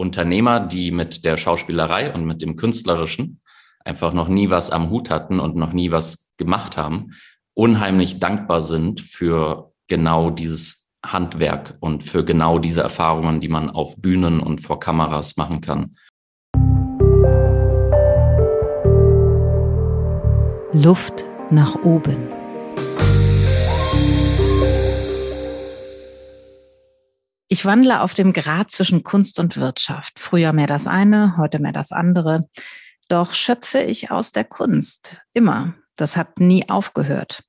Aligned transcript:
Unternehmer, 0.00 0.60
die 0.60 0.92
mit 0.92 1.26
der 1.26 1.36
Schauspielerei 1.36 2.14
und 2.14 2.24
mit 2.24 2.40
dem 2.40 2.56
Künstlerischen 2.56 3.38
einfach 3.84 4.14
noch 4.14 4.28
nie 4.28 4.48
was 4.48 4.70
am 4.70 4.88
Hut 4.88 5.10
hatten 5.10 5.38
und 5.38 5.56
noch 5.56 5.74
nie 5.74 5.90
was 5.90 6.30
gemacht 6.38 6.78
haben, 6.78 7.10
unheimlich 7.52 8.18
dankbar 8.18 8.62
sind 8.62 9.02
für 9.02 9.74
genau 9.88 10.30
dieses 10.30 10.88
Handwerk 11.04 11.76
und 11.80 12.02
für 12.02 12.24
genau 12.24 12.58
diese 12.58 12.80
Erfahrungen, 12.80 13.40
die 13.40 13.48
man 13.48 13.68
auf 13.68 13.96
Bühnen 13.98 14.40
und 14.40 14.62
vor 14.62 14.80
Kameras 14.80 15.36
machen 15.36 15.60
kann. 15.60 15.94
Luft 20.72 21.26
nach 21.50 21.74
oben. 21.84 22.39
Ich 27.52 27.64
wandle 27.64 28.00
auf 28.02 28.14
dem 28.14 28.32
Grad 28.32 28.70
zwischen 28.70 29.02
Kunst 29.02 29.40
und 29.40 29.56
Wirtschaft. 29.56 30.20
Früher 30.20 30.52
mehr 30.52 30.68
das 30.68 30.86
eine, 30.86 31.36
heute 31.36 31.58
mehr 31.58 31.72
das 31.72 31.90
andere. 31.90 32.48
Doch 33.08 33.34
schöpfe 33.34 33.80
ich 33.80 34.12
aus 34.12 34.30
der 34.30 34.44
Kunst. 34.44 35.20
Immer. 35.34 35.74
Das 35.96 36.16
hat 36.16 36.38
nie 36.38 36.70
aufgehört. 36.70 37.42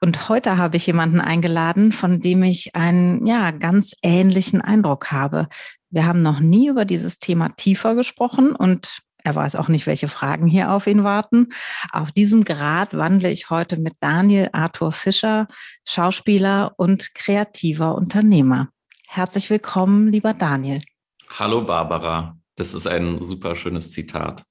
Und 0.00 0.28
heute 0.28 0.58
habe 0.58 0.76
ich 0.76 0.86
jemanden 0.88 1.20
eingeladen, 1.20 1.92
von 1.92 2.18
dem 2.18 2.42
ich 2.42 2.74
einen, 2.74 3.24
ja, 3.24 3.52
ganz 3.52 3.94
ähnlichen 4.02 4.62
Eindruck 4.62 5.12
habe. 5.12 5.46
Wir 5.90 6.06
haben 6.06 6.22
noch 6.22 6.40
nie 6.40 6.66
über 6.66 6.84
dieses 6.84 7.18
Thema 7.18 7.50
tiefer 7.50 7.94
gesprochen 7.94 8.50
und 8.50 8.98
er 9.22 9.36
weiß 9.36 9.54
auch 9.54 9.68
nicht, 9.68 9.86
welche 9.86 10.08
Fragen 10.08 10.48
hier 10.48 10.72
auf 10.72 10.88
ihn 10.88 11.04
warten. 11.04 11.50
Auf 11.92 12.10
diesem 12.10 12.42
Grad 12.42 12.96
wandle 12.96 13.30
ich 13.30 13.48
heute 13.48 13.76
mit 13.76 13.94
Daniel 14.00 14.48
Arthur 14.52 14.90
Fischer, 14.90 15.46
Schauspieler 15.84 16.74
und 16.76 17.14
kreativer 17.14 17.94
Unternehmer. 17.94 18.70
Herzlich 19.06 19.48
willkommen, 19.50 20.08
lieber 20.08 20.34
Daniel. 20.34 20.80
Hallo 21.38 21.62
Barbara, 21.62 22.36
das 22.56 22.74
ist 22.74 22.86
ein 22.86 23.22
super 23.22 23.54
schönes 23.56 23.90
Zitat. 23.90 24.44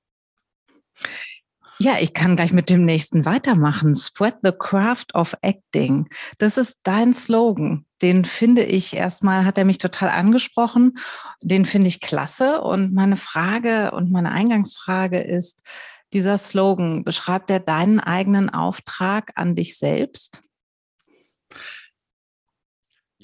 Ja, 1.78 1.98
ich 2.00 2.14
kann 2.14 2.38
gleich 2.38 2.54
mit 2.54 2.70
dem 2.70 2.86
nächsten 2.86 3.26
weitermachen. 3.26 3.96
Spread 3.96 4.36
the 4.44 4.54
craft 4.58 5.14
of 5.14 5.36
acting. 5.42 6.08
Das 6.38 6.58
ist 6.58 6.80
dein 6.84 7.14
Slogan. 7.14 7.86
Den 8.02 8.24
finde 8.24 8.64
ich 8.64 8.96
erstmal, 8.96 9.44
hat 9.44 9.58
er 9.58 9.66
mich 9.66 9.78
total 9.78 10.10
angesprochen. 10.10 10.98
Den 11.42 11.66
finde 11.66 11.90
ich 11.90 12.00
klasse. 12.00 12.62
Und 12.62 12.94
meine 12.94 13.18
Frage 13.18 13.92
und 13.92 14.10
meine 14.10 14.32
Eingangsfrage 14.32 15.20
ist, 15.20 15.64
dieser 16.14 16.38
Slogan, 16.38 17.04
beschreibt 17.04 17.50
er 17.50 17.60
deinen 17.60 18.00
eigenen 18.00 18.50
Auftrag 18.50 19.34
an 19.36 19.56
dich 19.56 19.78
selbst? 19.78 20.42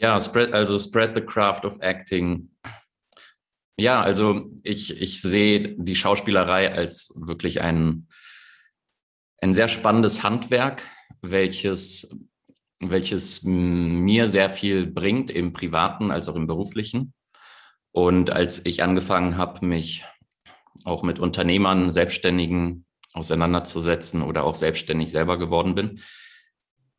Ja, 0.02 0.19
spread, 0.19 0.52
also 0.53 0.80
spread 0.80 1.16
the 1.16 1.21
craft 1.21 1.63
of 1.63 1.80
acting. 1.81 2.49
Ja, 3.77 4.02
also 4.02 4.49
ich, 4.63 4.99
ich 4.99 5.21
sehe 5.21 5.75
die 5.77 5.95
Schauspielerei 5.95 6.73
als 6.73 7.13
wirklich 7.16 7.61
ein, 7.61 8.07
ein 9.41 9.53
sehr 9.53 9.67
spannendes 9.67 10.23
Handwerk, 10.23 10.88
welches, 11.22 12.17
welches 12.79 13.44
mir 13.44 14.27
sehr 14.27 14.49
viel 14.49 14.88
bringt 14.88 15.29
im 15.29 15.53
privaten 15.53 16.09
als 16.09 16.27
auch 16.27 16.35
im 16.35 16.47
beruflichen. 16.47 17.13
Und 17.91 18.31
als 18.31 18.66
ich 18.66 18.81
angefangen 18.81 19.38
habe, 19.38 19.63
mich 19.63 20.05
auch 20.83 21.03
mit 21.03 21.19
Unternehmern, 21.19 21.91
Selbstständigen 21.91 22.85
auseinanderzusetzen 23.13 24.23
oder 24.23 24.45
auch 24.45 24.55
selbstständig 24.55 25.11
selber 25.11 25.38
geworden 25.38 25.75
bin, 25.75 26.02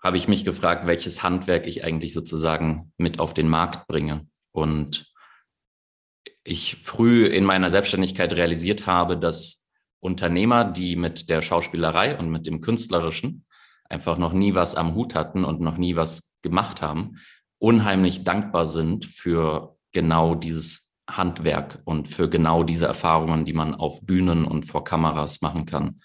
habe 0.02 0.16
ich 0.16 0.28
mich 0.28 0.44
gefragt, 0.44 0.86
welches 0.86 1.22
Handwerk 1.22 1.66
ich 1.66 1.84
eigentlich 1.84 2.12
sozusagen 2.12 2.92
mit 2.96 3.20
auf 3.20 3.34
den 3.34 3.48
Markt 3.48 3.86
bringe. 3.86 4.26
Und 4.50 5.12
ich 6.44 6.76
früh 6.76 7.26
in 7.26 7.44
meiner 7.44 7.70
Selbstständigkeit 7.70 8.32
realisiert 8.32 8.86
habe, 8.86 9.16
dass 9.16 9.68
Unternehmer, 10.00 10.64
die 10.64 10.96
mit 10.96 11.30
der 11.30 11.40
Schauspielerei 11.40 12.18
und 12.18 12.30
mit 12.30 12.46
dem 12.46 12.60
Künstlerischen 12.60 13.44
einfach 13.88 14.18
noch 14.18 14.32
nie 14.32 14.54
was 14.54 14.74
am 14.74 14.94
Hut 14.94 15.14
hatten 15.14 15.44
und 15.44 15.60
noch 15.60 15.76
nie 15.76 15.94
was 15.94 16.34
gemacht 16.42 16.82
haben, 16.82 17.18
unheimlich 17.58 18.24
dankbar 18.24 18.66
sind 18.66 19.06
für 19.06 19.76
genau 19.92 20.34
dieses 20.34 20.92
Handwerk 21.08 21.80
und 21.84 22.08
für 22.08 22.28
genau 22.28 22.64
diese 22.64 22.86
Erfahrungen, 22.86 23.44
die 23.44 23.52
man 23.52 23.74
auf 23.74 24.00
Bühnen 24.04 24.44
und 24.44 24.64
vor 24.64 24.82
Kameras 24.82 25.42
machen 25.42 25.66
kann. 25.66 26.00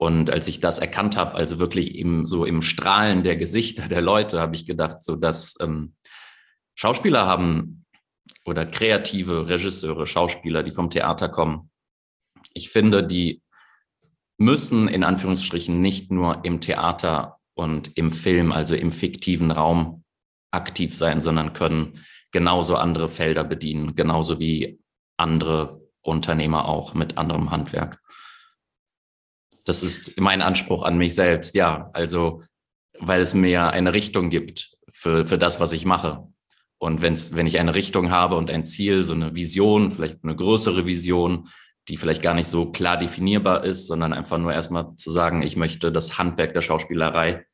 Und 0.00 0.30
als 0.30 0.48
ich 0.48 0.60
das 0.60 0.78
erkannt 0.78 1.18
habe, 1.18 1.34
also 1.34 1.58
wirklich 1.58 1.94
im, 1.94 2.26
so 2.26 2.46
im 2.46 2.62
Strahlen 2.62 3.22
der 3.22 3.36
Gesichter 3.36 3.86
der 3.86 4.00
Leute, 4.00 4.40
habe 4.40 4.56
ich 4.56 4.64
gedacht, 4.64 5.02
so 5.02 5.14
dass 5.14 5.56
ähm, 5.60 5.94
Schauspieler 6.74 7.26
haben 7.26 7.84
oder 8.46 8.64
kreative 8.64 9.50
Regisseure, 9.50 10.06
Schauspieler, 10.06 10.62
die 10.62 10.70
vom 10.70 10.88
Theater 10.88 11.28
kommen. 11.28 11.70
Ich 12.54 12.70
finde, 12.70 13.06
die 13.06 13.42
müssen 14.38 14.88
in 14.88 15.04
Anführungsstrichen 15.04 15.82
nicht 15.82 16.10
nur 16.10 16.46
im 16.46 16.62
Theater 16.62 17.36
und 17.52 17.98
im 17.98 18.10
Film, 18.10 18.52
also 18.52 18.74
im 18.74 18.90
fiktiven 18.90 19.50
Raum 19.50 20.02
aktiv 20.50 20.96
sein, 20.96 21.20
sondern 21.20 21.52
können 21.52 22.02
genauso 22.32 22.76
andere 22.76 23.10
Felder 23.10 23.44
bedienen, 23.44 23.94
genauso 23.96 24.40
wie 24.40 24.80
andere 25.18 25.82
Unternehmer 26.00 26.64
auch 26.64 26.94
mit 26.94 27.18
anderem 27.18 27.50
Handwerk. 27.50 28.00
Das 29.64 29.82
ist 29.82 30.18
mein 30.18 30.42
Anspruch 30.42 30.82
an 30.82 30.98
mich 30.98 31.14
selbst, 31.14 31.54
ja. 31.54 31.90
Also, 31.92 32.42
weil 32.98 33.20
es 33.20 33.34
mir 33.34 33.70
eine 33.70 33.92
Richtung 33.92 34.30
gibt 34.30 34.76
für, 34.90 35.26
für 35.26 35.38
das, 35.38 35.60
was 35.60 35.72
ich 35.72 35.84
mache. 35.84 36.28
Und 36.78 37.02
wenn's, 37.02 37.34
wenn 37.34 37.46
ich 37.46 37.58
eine 37.58 37.74
Richtung 37.74 38.10
habe 38.10 38.36
und 38.36 38.50
ein 38.50 38.64
Ziel, 38.64 39.02
so 39.02 39.12
eine 39.12 39.34
Vision, 39.34 39.90
vielleicht 39.90 40.24
eine 40.24 40.34
größere 40.34 40.86
Vision, 40.86 41.48
die 41.88 41.96
vielleicht 41.96 42.22
gar 42.22 42.34
nicht 42.34 42.48
so 42.48 42.70
klar 42.70 42.96
definierbar 42.96 43.64
ist, 43.64 43.86
sondern 43.86 44.12
einfach 44.12 44.38
nur 44.38 44.52
erstmal 44.52 44.94
zu 44.96 45.10
sagen, 45.10 45.42
ich 45.42 45.56
möchte 45.56 45.92
das 45.92 46.18
Handwerk 46.18 46.54
der 46.54 46.62
Schauspielerei 46.62 47.44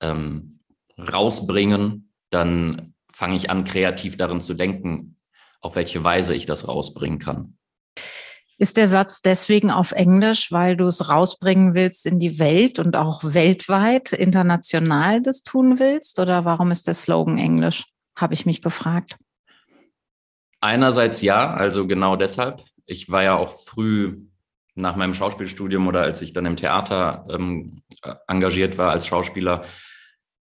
ähm, 0.00 0.60
rausbringen, 0.98 2.12
dann 2.30 2.94
fange 3.12 3.36
ich 3.36 3.50
an, 3.50 3.64
kreativ 3.64 4.16
darin 4.16 4.40
zu 4.40 4.54
denken, 4.54 5.16
auf 5.60 5.76
welche 5.76 6.02
Weise 6.02 6.34
ich 6.34 6.46
das 6.46 6.66
rausbringen 6.66 7.18
kann. 7.18 7.56
Ist 8.64 8.78
der 8.78 8.88
Satz 8.88 9.20
deswegen 9.20 9.70
auf 9.70 9.92
Englisch, 9.92 10.50
weil 10.50 10.74
du 10.74 10.86
es 10.86 11.10
rausbringen 11.10 11.74
willst 11.74 12.06
in 12.06 12.18
die 12.18 12.38
Welt 12.38 12.78
und 12.78 12.96
auch 12.96 13.20
weltweit, 13.22 14.14
international 14.14 15.20
das 15.20 15.42
tun 15.42 15.78
willst? 15.78 16.18
Oder 16.18 16.46
warum 16.46 16.70
ist 16.70 16.86
der 16.86 16.94
Slogan 16.94 17.36
Englisch? 17.36 17.84
Habe 18.16 18.32
ich 18.32 18.46
mich 18.46 18.62
gefragt. 18.62 19.18
Einerseits 20.62 21.20
ja, 21.20 21.52
also 21.52 21.86
genau 21.86 22.16
deshalb. 22.16 22.62
Ich 22.86 23.10
war 23.10 23.22
ja 23.22 23.36
auch 23.36 23.52
früh 23.52 24.22
nach 24.74 24.96
meinem 24.96 25.12
Schauspielstudium 25.12 25.86
oder 25.86 26.00
als 26.00 26.22
ich 26.22 26.32
dann 26.32 26.46
im 26.46 26.56
Theater 26.56 27.26
ähm, 27.28 27.82
engagiert 28.28 28.78
war 28.78 28.92
als 28.92 29.06
Schauspieler, 29.06 29.64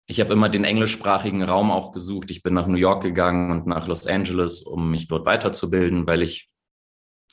ich 0.06 0.20
habe 0.20 0.34
immer 0.34 0.50
den 0.50 0.64
englischsprachigen 0.64 1.42
Raum 1.42 1.72
auch 1.72 1.92
gesucht. 1.92 2.30
Ich 2.30 2.44
bin 2.44 2.54
nach 2.54 2.68
New 2.68 2.78
York 2.78 3.02
gegangen 3.02 3.50
und 3.50 3.66
nach 3.66 3.88
Los 3.88 4.06
Angeles, 4.06 4.62
um 4.62 4.92
mich 4.92 5.08
dort 5.08 5.26
weiterzubilden, 5.26 6.06
weil 6.06 6.22
ich 6.22 6.51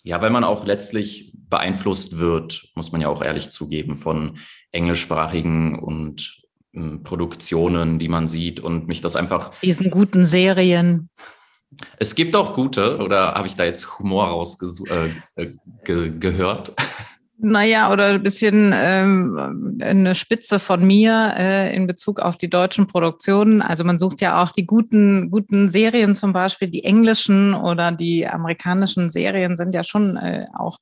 ja, 0.05 0.21
weil 0.23 0.31
man 0.31 0.45
auch 0.45 0.67
letztlich 0.67 1.33
beeinflusst 1.35 2.19
wird, 2.19 2.69
muss 2.75 2.93
man 2.93 3.01
ja 3.01 3.09
auch 3.09 3.23
ehrlich 3.23 3.51
zugeben, 3.51 3.95
von 3.95 4.39
englischsprachigen 4.73 5.79
und 5.79 6.43
äh, 6.73 6.99
Produktionen, 6.99 7.99
die 7.99 8.09
man 8.09 8.29
sieht 8.29 8.61
und 8.61 8.87
mich 8.87 9.01
das 9.01 9.17
einfach. 9.17 9.53
Diesen 9.61 9.91
guten 9.91 10.27
Serien. 10.27 11.11
Es 11.99 12.15
gibt 12.15 12.35
auch 12.35 12.55
gute, 12.55 12.99
oder 12.99 13.35
habe 13.35 13.47
ich 13.47 13.55
da 13.55 13.65
jetzt 13.65 13.99
Humor 13.99 14.29
rausgehört? 14.29 15.17
Äh, 15.37 15.53
ge 15.85 16.13
gehört? 16.19 16.75
Naja, 17.41 17.93
oder 17.93 18.07
ein 18.07 18.23
bisschen 18.25 18.73
ähm, 18.75 19.79
eine 19.81 20.17
Spitze 20.17 20.59
von 20.59 20.85
mir 20.85 21.35
äh, 21.39 21.73
in 21.73 21.87
Bezug 21.87 22.19
auf 22.19 22.37
die 22.37 22.51
deutschen 22.51 22.89
Produktionen. 22.89 23.63
Also 23.63 23.85
man 23.85 24.01
sucht 24.01 24.21
ja 24.21 24.43
auch 24.43 24.51
die 24.51 24.67
guten, 24.67 25.31
guten 25.31 25.69
Serien 25.69 26.17
zum 26.17 26.33
Beispiel, 26.33 26.69
die 26.69 26.83
englischen 26.83 27.55
oder 27.55 27.93
die 27.93 28.27
amerikanischen 28.27 29.09
Serien 29.09 29.57
sind 29.57 29.73
ja 29.73 29.85
schon 29.85 30.17
äh, 30.17 30.47
auch 30.53 30.79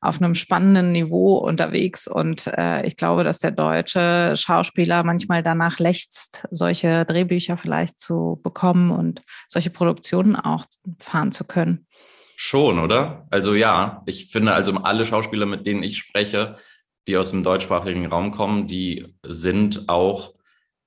auf 0.00 0.20
einem 0.20 0.34
spannenden 0.34 0.90
Niveau 0.90 1.36
unterwegs. 1.36 2.08
Und 2.08 2.48
äh, 2.48 2.84
ich 2.84 2.96
glaube, 2.96 3.22
dass 3.22 3.38
der 3.38 3.52
deutsche 3.52 4.34
Schauspieler 4.34 5.04
manchmal 5.04 5.44
danach 5.44 5.78
lechzt, 5.78 6.48
solche 6.50 7.04
Drehbücher 7.04 7.56
vielleicht 7.56 8.00
zu 8.00 8.40
bekommen 8.42 8.90
und 8.90 9.22
solche 9.46 9.70
Produktionen 9.70 10.34
auch 10.34 10.64
fahren 10.98 11.30
zu 11.30 11.44
können. 11.44 11.86
Schon, 12.36 12.78
oder? 12.78 13.26
Also 13.30 13.54
ja, 13.54 14.02
ich 14.06 14.30
finde 14.30 14.54
also 14.54 14.72
alle 14.74 15.04
Schauspieler, 15.04 15.46
mit 15.46 15.66
denen 15.66 15.82
ich 15.82 15.98
spreche, 15.98 16.56
die 17.06 17.16
aus 17.16 17.30
dem 17.30 17.42
deutschsprachigen 17.42 18.06
Raum 18.06 18.32
kommen, 18.32 18.66
die 18.66 19.14
sind 19.22 19.88
auch 19.88 20.34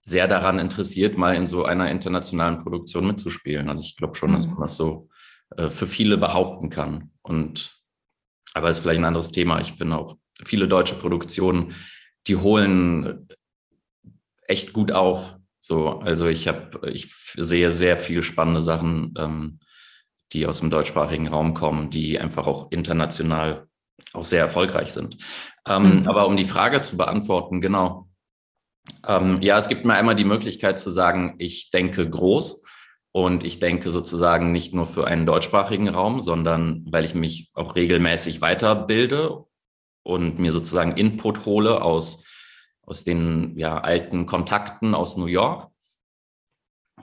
sehr 0.06 0.28
daran 0.28 0.60
interessiert, 0.60 1.18
mal 1.18 1.36
in 1.36 1.48
so 1.48 1.66
einer 1.66 1.90
internationalen 1.90 2.60
Produktion 2.60 3.08
mitzuspielen. 3.08 3.70
Also 3.70 3.84
ich 3.84 3.98
glaube 3.98 4.16
schon, 4.16 4.32
mhm. 4.32 4.36
dass 4.36 4.48
man 4.48 4.62
das 4.62 4.78
so 4.78 5.10
äh, 5.58 5.70
für 5.70 5.88
viele 5.88 6.18
behaupten 6.18 6.70
kann. 6.70 7.12
Und 7.22 7.76
aber 8.54 8.70
ist 8.70 8.80
vielleicht 8.80 9.00
ein 9.00 9.06
anderes 9.06 9.32
Thema. 9.32 9.60
Ich 9.60 9.74
finde 9.74 9.98
auch 9.98 10.16
viele 10.46 10.68
deutsche 10.68 10.96
Produktionen, 10.96 11.76
die 12.28 12.38
holen 12.38 13.28
echt 14.48 14.74
gut 14.74 14.92
auf. 14.92 15.38
So, 15.60 16.00
also 16.00 16.28
ich 16.28 16.48
habe, 16.48 16.90
ich 16.92 17.14
sehe 17.36 17.72
sehr 17.72 17.98
viele 17.98 18.24
spannende 18.24 18.62
Sachen 18.62 19.14
ähm, 19.18 19.60
die 20.36 20.46
aus 20.46 20.60
dem 20.60 20.70
deutschsprachigen 20.70 21.28
Raum 21.28 21.54
kommen, 21.54 21.90
die 21.90 22.20
einfach 22.20 22.46
auch 22.46 22.72
international 22.72 23.68
auch 24.14 24.26
sehr 24.26 24.42
erfolgreich 24.42 24.92
sind. 24.92 25.18
Ähm, 25.68 26.02
mhm. 26.02 26.08
Aber 26.08 26.28
um 26.28 26.38
die 26.38 26.46
Frage 26.46 26.82
zu 26.82 26.98
beantworten, 26.98 27.62
genau. 27.62 28.10
Ähm, 29.08 29.42
ja, 29.42 29.58
es 29.58 29.70
gibt 29.70 29.86
mir 29.86 29.94
einmal 29.94 30.16
die 30.16 30.26
Möglichkeit 30.26 30.78
zu 30.78 30.90
sagen, 30.90 31.36
ich 31.40 31.70
denke 31.72 32.08
groß 32.08 32.64
und 33.12 33.44
ich 33.46 33.60
denke 33.60 33.92
sozusagen 33.92 34.52
nicht 34.52 34.74
nur 34.74 34.86
für 34.86 35.08
einen 35.08 35.26
deutschsprachigen 35.26 35.88
Raum, 35.88 36.22
sondern 36.22 36.86
weil 36.90 37.06
ich 37.06 37.16
mich 37.16 37.50
auch 37.54 37.76
regelmäßig 37.76 38.42
weiterbilde 38.42 39.46
und 40.04 40.38
mir 40.38 40.52
sozusagen 40.52 40.98
Input 40.98 41.46
hole 41.46 41.82
aus, 41.82 42.26
aus 42.82 43.06
den 43.06 43.58
ja, 43.58 43.80
alten 43.80 44.26
Kontakten 44.26 44.94
aus 44.94 45.18
New 45.18 45.28
York, 45.28 45.72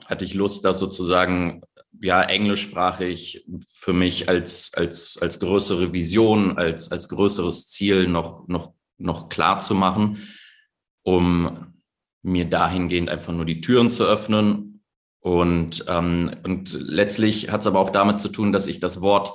hatte 0.07 0.25
ich 0.25 0.35
Lust, 0.35 0.65
das 0.65 0.79
sozusagen 0.79 1.63
ja 2.03 2.23
englischsprachig 2.23 3.47
für 3.69 3.93
mich 3.93 4.29
als, 4.29 4.75
als, 4.75 5.19
als 5.21 5.39
größere 5.41 5.93
Vision, 5.93 6.59
als, 6.59 6.91
als 6.91 7.09
größeres 7.09 7.69
Ziel 7.69 8.09
noch, 8.09 8.49
noch, 8.49 8.75
noch 8.99 9.29
klar 9.29 9.61
zu 9.61 9.75
machen, 9.75 10.19
um 11.03 11.75
mir 12.23 12.45
dahingehend 12.45 13.09
einfach 13.09 13.33
nur 13.33 13.45
die 13.45 13.61
Türen 13.61 13.91
zu 13.91 14.05
öffnen. 14.05 14.85
Und, 15.21 15.85
ähm, 15.89 16.33
und 16.45 16.73
letztlich 16.73 17.51
hat 17.51 17.61
es 17.61 17.67
aber 17.69 17.79
auch 17.79 17.91
damit 17.91 18.19
zu 18.19 18.29
tun, 18.29 18.53
dass 18.53 18.67
ich 18.67 18.81
das 18.81 19.01
Wort 19.01 19.31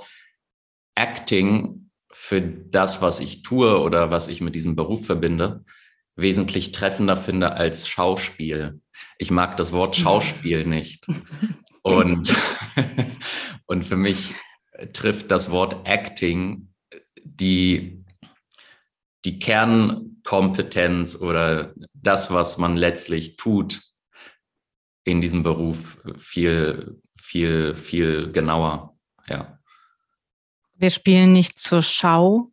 Acting 0.96 1.90
für 2.12 2.42
das, 2.42 3.02
was 3.02 3.22
ich 3.22 3.44
tue 3.44 3.80
oder 3.80 4.12
was 4.12 4.28
ich 4.28 4.42
mit 4.42 4.56
diesem 4.56 4.76
Beruf 4.76 5.06
verbinde, 5.06 5.64
wesentlich 6.16 6.74
treffender 6.74 7.16
finde 7.16 7.54
als 7.54 7.88
Schauspiel. 7.88 8.82
Ich 9.18 9.32
mag 9.32 9.56
das 9.56 9.72
Wort 9.72 9.96
Schauspiel 9.96 10.66
nicht. 10.66 11.08
Und, 11.96 12.34
und 13.66 13.86
für 13.86 13.98
mich 13.98 14.36
trifft 14.94 15.32
das 15.32 15.52
Wort 15.52 15.86
Acting 15.86 16.74
die, 17.24 18.04
die 19.26 19.40
Kernkompetenz 19.40 21.16
oder 21.16 21.74
das, 21.94 22.32
was 22.32 22.58
man 22.58 22.78
letztlich 22.78 23.38
tut 23.38 23.82
in 25.04 25.22
diesem 25.22 25.44
Beruf 25.44 25.98
viel, 26.18 27.02
viel, 27.20 27.76
viel 27.76 28.32
genauer. 28.32 28.98
Ja. 29.28 29.60
Wir 30.76 30.92
spielen 30.92 31.34
nicht 31.34 31.60
zur 31.60 31.82
Schau, 31.82 32.52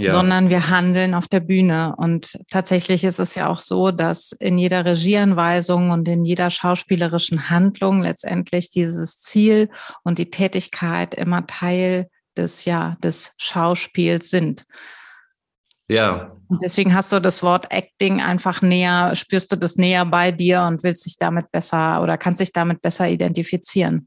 ja. 0.00 0.12
sondern 0.12 0.48
wir 0.48 0.68
handeln 0.68 1.14
auf 1.14 1.28
der 1.28 1.40
Bühne. 1.40 1.94
Und 1.96 2.38
tatsächlich 2.50 3.04
ist 3.04 3.20
es 3.20 3.34
ja 3.34 3.48
auch 3.48 3.60
so, 3.60 3.90
dass 3.90 4.32
in 4.32 4.58
jeder 4.58 4.84
Regieanweisung 4.84 5.90
und 5.90 6.08
in 6.08 6.24
jeder 6.24 6.50
schauspielerischen 6.50 7.50
Handlung 7.50 8.02
letztendlich 8.02 8.70
dieses 8.70 9.20
Ziel 9.20 9.70
und 10.02 10.18
die 10.18 10.30
Tätigkeit 10.30 11.14
immer 11.14 11.46
Teil 11.46 12.08
des, 12.36 12.64
ja, 12.64 12.96
des 13.02 13.32
Schauspiels 13.36 14.30
sind. 14.30 14.64
Ja. 15.88 16.28
Und 16.48 16.62
deswegen 16.62 16.94
hast 16.94 17.12
du 17.12 17.20
das 17.20 17.42
Wort 17.42 17.66
Acting 17.70 18.20
einfach 18.20 18.62
näher, 18.62 19.16
spürst 19.16 19.50
du 19.50 19.56
das 19.56 19.74
näher 19.74 20.04
bei 20.04 20.30
dir 20.30 20.62
und 20.62 20.84
willst 20.84 21.04
dich 21.04 21.16
damit 21.18 21.50
besser 21.50 22.00
oder 22.00 22.16
kannst 22.16 22.40
dich 22.40 22.52
damit 22.52 22.80
besser 22.80 23.08
identifizieren. 23.08 24.06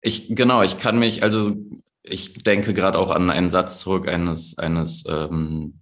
Ich, 0.00 0.34
genau, 0.34 0.62
ich 0.62 0.78
kann 0.78 0.98
mich, 0.98 1.22
also 1.22 1.54
ich 2.02 2.34
denke 2.34 2.74
gerade 2.74 2.98
auch 2.98 3.10
an 3.10 3.30
einen 3.30 3.50
Satz 3.50 3.80
zurück 3.80 4.08
eines, 4.08 4.58
eines 4.58 5.04
ähm, 5.08 5.80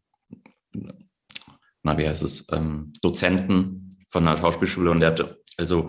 na, 1.82 1.96
wie 1.99 2.08
heißt 2.08 2.22
es, 2.22 2.46
ähm, 2.52 2.93
Dozenten 3.02 3.96
von 4.08 4.25
der 4.25 4.37
Schauspielschule 4.37 4.90
und 4.90 5.00
der 5.00 5.11
hat, 5.11 5.37
also, 5.56 5.88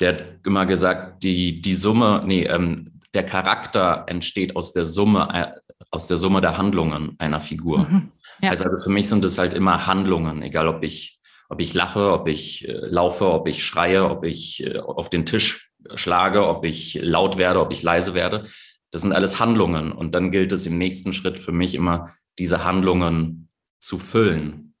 der 0.00 0.14
hat 0.14 0.46
immer 0.46 0.66
gesagt, 0.66 1.22
die, 1.22 1.60
die 1.60 1.74
Summe, 1.74 2.22
nee, 2.24 2.44
ähm, 2.44 3.00
der 3.14 3.24
Charakter 3.24 4.04
entsteht 4.06 4.56
aus 4.56 4.72
der 4.72 4.84
Summe, 4.84 5.28
äh, 5.32 5.60
aus 5.90 6.06
der 6.06 6.16
Summe 6.16 6.40
der 6.40 6.56
Handlungen 6.56 7.16
einer 7.18 7.40
Figur. 7.40 7.80
Mhm. 7.80 8.12
Ja. 8.40 8.50
Also, 8.50 8.64
also 8.64 8.78
für 8.82 8.90
mich 8.90 9.08
sind 9.08 9.24
es 9.24 9.38
halt 9.38 9.52
immer 9.52 9.86
Handlungen, 9.86 10.42
egal 10.42 10.68
ob 10.68 10.82
ich, 10.82 11.20
ob 11.48 11.60
ich 11.60 11.74
lache, 11.74 12.12
ob 12.12 12.28
ich 12.28 12.66
äh, 12.66 12.72
laufe, 12.72 13.30
ob 13.30 13.46
ich 13.48 13.64
schreie, 13.64 14.08
ob 14.08 14.24
ich 14.24 14.64
äh, 14.64 14.78
auf 14.78 15.10
den 15.10 15.26
Tisch 15.26 15.70
schlage, 15.94 16.46
ob 16.46 16.64
ich 16.64 16.94
laut 17.02 17.36
werde, 17.36 17.60
ob 17.60 17.72
ich 17.72 17.82
leise 17.82 18.14
werde. 18.14 18.44
Das 18.92 19.02
sind 19.02 19.12
alles 19.12 19.40
Handlungen. 19.40 19.90
Und 19.90 20.14
dann 20.14 20.30
gilt 20.30 20.52
es 20.52 20.66
im 20.66 20.78
nächsten 20.78 21.12
Schritt 21.12 21.40
für 21.40 21.52
mich 21.52 21.74
immer, 21.74 22.14
diese 22.38 22.64
Handlungen 22.64 23.48
zu 23.80 23.98
füllen. 23.98 24.74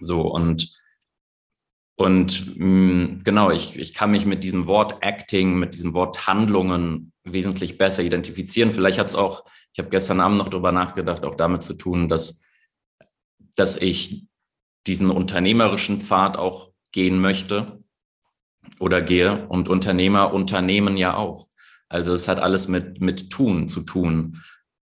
So 0.00 0.22
und 0.22 0.76
und 1.98 2.58
mh, 2.58 2.66
mm, 2.66 3.22
genau, 3.24 3.50
ich, 3.50 3.78
ich 3.78 3.94
kann 3.94 4.10
mich 4.10 4.26
mit 4.26 4.44
diesem 4.44 4.66
Wort 4.66 5.02
Acting, 5.02 5.58
mit 5.58 5.72
diesem 5.72 5.94
Wort 5.94 6.26
Handlungen 6.26 7.12
wesentlich 7.24 7.78
besser 7.78 8.02
identifizieren. 8.02 8.70
Vielleicht 8.70 8.98
hat 8.98 9.08
es 9.08 9.14
auch, 9.14 9.44
ich 9.72 9.78
habe 9.78 9.88
gestern 9.88 10.20
Abend 10.20 10.36
noch 10.36 10.48
darüber 10.48 10.72
nachgedacht, 10.72 11.24
auch 11.24 11.36
damit 11.36 11.62
zu 11.62 11.74
tun, 11.74 12.08
dass, 12.10 12.44
dass 13.56 13.76
ich 13.80 14.26
diesen 14.86 15.10
unternehmerischen 15.10 16.02
Pfad 16.02 16.36
auch 16.36 16.70
gehen 16.92 17.18
möchte 17.18 17.82
oder 18.78 19.00
gehe. 19.00 19.48
Und 19.48 19.68
Unternehmer 19.68 20.34
unternehmen 20.34 20.98
ja 20.98 21.16
auch. 21.16 21.48
Also 21.88 22.12
es 22.12 22.28
hat 22.28 22.38
alles 22.38 22.68
mit, 22.68 23.00
mit 23.00 23.30
Tun 23.30 23.68
zu 23.68 23.82
tun, 23.82 24.42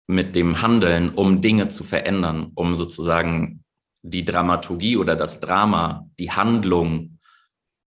mit 0.08 0.36
dem 0.36 0.62
Handeln, 0.62 1.10
um 1.10 1.42
Dinge 1.42 1.70
zu 1.70 1.84
verändern, 1.84 2.52
um 2.56 2.76
sozusagen 2.76 3.64
die 4.02 4.26
Dramaturgie 4.26 4.98
oder 4.98 5.16
das 5.16 5.40
Drama, 5.40 6.10
die 6.20 6.32
Handlung 6.32 7.20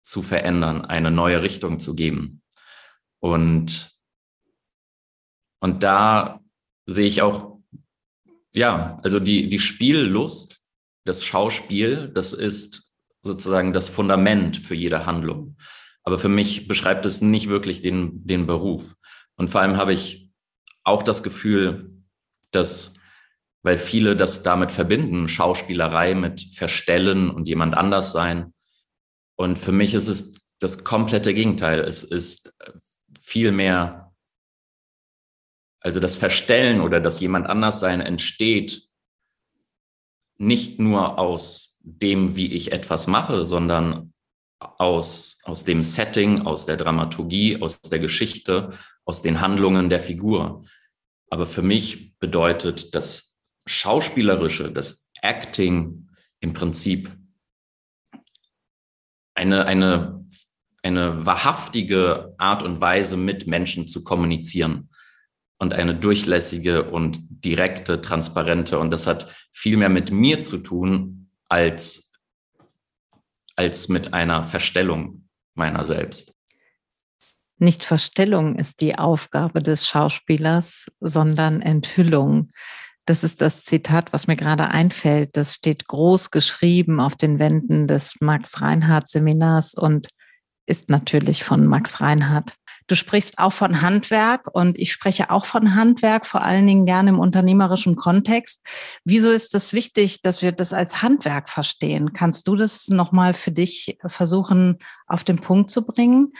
zu 0.03 0.21
verändern, 0.21 0.85
eine 0.85 1.09
neue 1.09 1.41
Richtung 1.41 1.79
zu 1.79 1.95
geben. 1.95 2.41
Und, 3.19 3.91
und 5.61 5.83
da 5.83 6.41
sehe 6.85 7.07
ich 7.07 7.21
auch, 7.21 7.59
ja, 8.53 8.97
also 9.03 9.19
die, 9.19 9.47
die 9.47 9.59
Spiellust, 9.59 10.61
das 11.05 11.23
Schauspiel, 11.23 12.09
das 12.09 12.33
ist 12.33 12.91
sozusagen 13.23 13.71
das 13.71 13.89
Fundament 13.89 14.57
für 14.57 14.75
jede 14.75 15.05
Handlung. 15.05 15.55
Aber 16.03 16.17
für 16.17 16.29
mich 16.29 16.67
beschreibt 16.67 17.05
es 17.05 17.21
nicht 17.21 17.49
wirklich 17.49 17.81
den, 17.81 18.25
den 18.25 18.47
Beruf. 18.47 18.95
Und 19.35 19.49
vor 19.49 19.61
allem 19.61 19.77
habe 19.77 19.93
ich 19.93 20.29
auch 20.83 21.03
das 21.03 21.23
Gefühl, 21.23 21.91
dass, 22.51 22.95
weil 23.63 23.77
viele 23.77 24.15
das 24.15 24.43
damit 24.43 24.71
verbinden, 24.71 25.27
Schauspielerei 25.27 26.15
mit 26.15 26.41
Verstellen 26.53 27.29
und 27.29 27.47
jemand 27.47 27.75
anders 27.75 28.11
sein. 28.11 28.53
Und 29.35 29.57
für 29.57 29.71
mich 29.71 29.93
ist 29.93 30.07
es 30.07 30.41
das 30.59 30.83
komplette 30.83 31.33
Gegenteil. 31.33 31.81
Es 31.81 32.03
ist 32.03 32.53
viel 33.19 33.51
mehr, 33.51 34.13
also 35.79 35.99
das 35.99 36.15
Verstellen 36.15 36.81
oder 36.81 36.99
das 36.99 37.19
jemand 37.19 37.47
anders 37.47 37.79
sein 37.79 38.01
entsteht 38.01 38.91
nicht 40.41 40.79
nur 40.79 41.19
aus 41.19 41.79
dem, 41.83 42.35
wie 42.35 42.51
ich 42.51 42.71
etwas 42.71 43.07
mache, 43.07 43.45
sondern 43.45 44.10
aus, 44.61 45.41
aus 45.43 45.63
dem 45.63 45.81
Setting, 45.83 46.43
aus 46.43 46.65
der 46.65 46.77
Dramaturgie, 46.77 47.61
aus 47.61 47.81
der 47.81 47.99
Geschichte, 47.99 48.69
aus 49.05 49.21
den 49.21 49.41
Handlungen 49.41 49.89
der 49.89 49.99
Figur. 49.99 50.63
Aber 51.29 51.45
für 51.45 51.63
mich 51.63 52.17
bedeutet 52.19 52.93
das 52.93 53.39
Schauspielerische, 53.65 54.71
das 54.71 55.11
Acting 55.21 56.09
im 56.39 56.53
Prinzip 56.53 57.11
eine, 59.33 59.65
eine, 59.65 60.25
eine 60.83 61.25
wahrhaftige 61.25 62.35
Art 62.37 62.63
und 62.63 62.81
Weise, 62.81 63.17
mit 63.17 63.47
Menschen 63.47 63.87
zu 63.87 64.03
kommunizieren 64.03 64.89
und 65.57 65.73
eine 65.73 65.95
durchlässige 65.95 66.91
und 66.91 67.19
direkte, 67.29 68.01
transparente. 68.01 68.77
Und 68.77 68.91
das 68.91 69.07
hat 69.07 69.33
viel 69.51 69.77
mehr 69.77 69.89
mit 69.89 70.11
mir 70.11 70.41
zu 70.41 70.57
tun 70.57 71.29
als 71.47 72.10
als 73.55 73.89
mit 73.89 74.13
einer 74.13 74.43
Verstellung 74.43 75.27
meiner 75.55 75.83
selbst. 75.83 76.35
Nicht 77.57 77.83
Verstellung 77.83 78.55
ist 78.55 78.81
die 78.81 78.97
Aufgabe 78.97 79.61
des 79.61 79.87
Schauspielers, 79.87 80.87
sondern 80.99 81.61
Enthüllung. 81.61 82.49
Das 83.05 83.23
ist 83.23 83.41
das 83.41 83.63
Zitat, 83.63 84.13
was 84.13 84.25
mir 84.25 84.35
gerade 84.35 84.69
einfällt. 84.69 85.37
Das 85.37 85.53
steht 85.55 85.87
groß 85.87 86.31
geschrieben 86.31 86.99
auf 86.99 87.15
den 87.15 87.37
Wänden 87.37 87.85
des 87.85 88.15
Max 88.19 88.61
Reinhardt 88.61 89.09
Seminars 89.09 89.75
und 89.75 90.07
ist 90.65 90.89
natürlich 90.89 91.43
von 91.43 91.67
Max 91.67 92.01
Reinhardt. 92.01 92.55
Du 92.91 92.97
sprichst 92.97 93.39
auch 93.39 93.53
von 93.53 93.81
Handwerk 93.81 94.49
und 94.51 94.77
ich 94.77 94.91
spreche 94.91 95.29
auch 95.29 95.45
von 95.45 95.75
Handwerk, 95.75 96.25
vor 96.25 96.41
allen 96.41 96.67
Dingen 96.67 96.85
gerne 96.85 97.11
im 97.11 97.19
unternehmerischen 97.19 97.95
Kontext. 97.95 98.59
Wieso 99.05 99.29
ist 99.29 99.55
es 99.55 99.71
wichtig, 99.71 100.21
dass 100.23 100.41
wir 100.41 100.51
das 100.51 100.73
als 100.73 101.01
Handwerk 101.01 101.47
verstehen? 101.47 102.11
Kannst 102.11 102.49
du 102.49 102.57
das 102.57 102.89
nochmal 102.89 103.33
für 103.33 103.53
dich 103.53 103.97
versuchen 104.05 104.79
auf 105.07 105.23
den 105.23 105.39
Punkt 105.39 105.71
zu 105.71 105.85
bringen? 105.85 106.33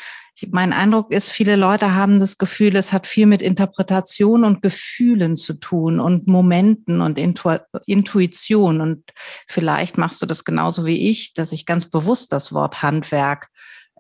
mein 0.50 0.74
Eindruck 0.74 1.12
ist, 1.12 1.30
viele 1.30 1.56
Leute 1.56 1.94
haben 1.94 2.20
das 2.20 2.38
Gefühl, 2.38 2.76
es 2.76 2.92
hat 2.92 3.06
viel 3.06 3.28
mit 3.28 3.42
Interpretation 3.42 4.44
und 4.44 4.62
Gefühlen 4.62 5.38
zu 5.38 5.54
tun 5.54 6.00
und 6.00 6.28
Momenten 6.28 7.00
und 7.02 7.20
Intu 7.20 7.58
Intuition. 7.86 8.82
Und 8.82 9.04
vielleicht 9.48 9.98
machst 9.98 10.22
du 10.22 10.26
das 10.26 10.44
genauso 10.44 10.86
wie 10.86 11.10
ich, 11.10 11.34
dass 11.34 11.52
ich 11.52 11.66
ganz 11.66 11.86
bewusst 11.86 12.34
das 12.34 12.52
Wort 12.52 12.82
Handwerk 12.82 13.50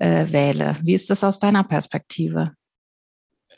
äh, 0.01 0.31
wähle. 0.31 0.77
Wie 0.81 0.95
ist 0.95 1.11
das 1.11 1.23
aus 1.23 1.37
deiner 1.37 1.63
Perspektive? 1.63 2.55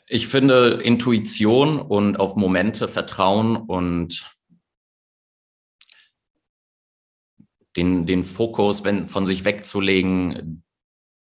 Ich 0.06 0.28
finde 0.28 0.80
Intuition 0.82 1.80
und 1.80 2.20
auf 2.20 2.36
Momente 2.36 2.86
vertrauen 2.86 3.56
und 3.56 4.30
den, 7.76 8.04
den 8.04 8.24
Fokus 8.24 8.84
wenn, 8.84 9.06
von 9.06 9.24
sich 9.24 9.44
wegzulegen, 9.44 10.62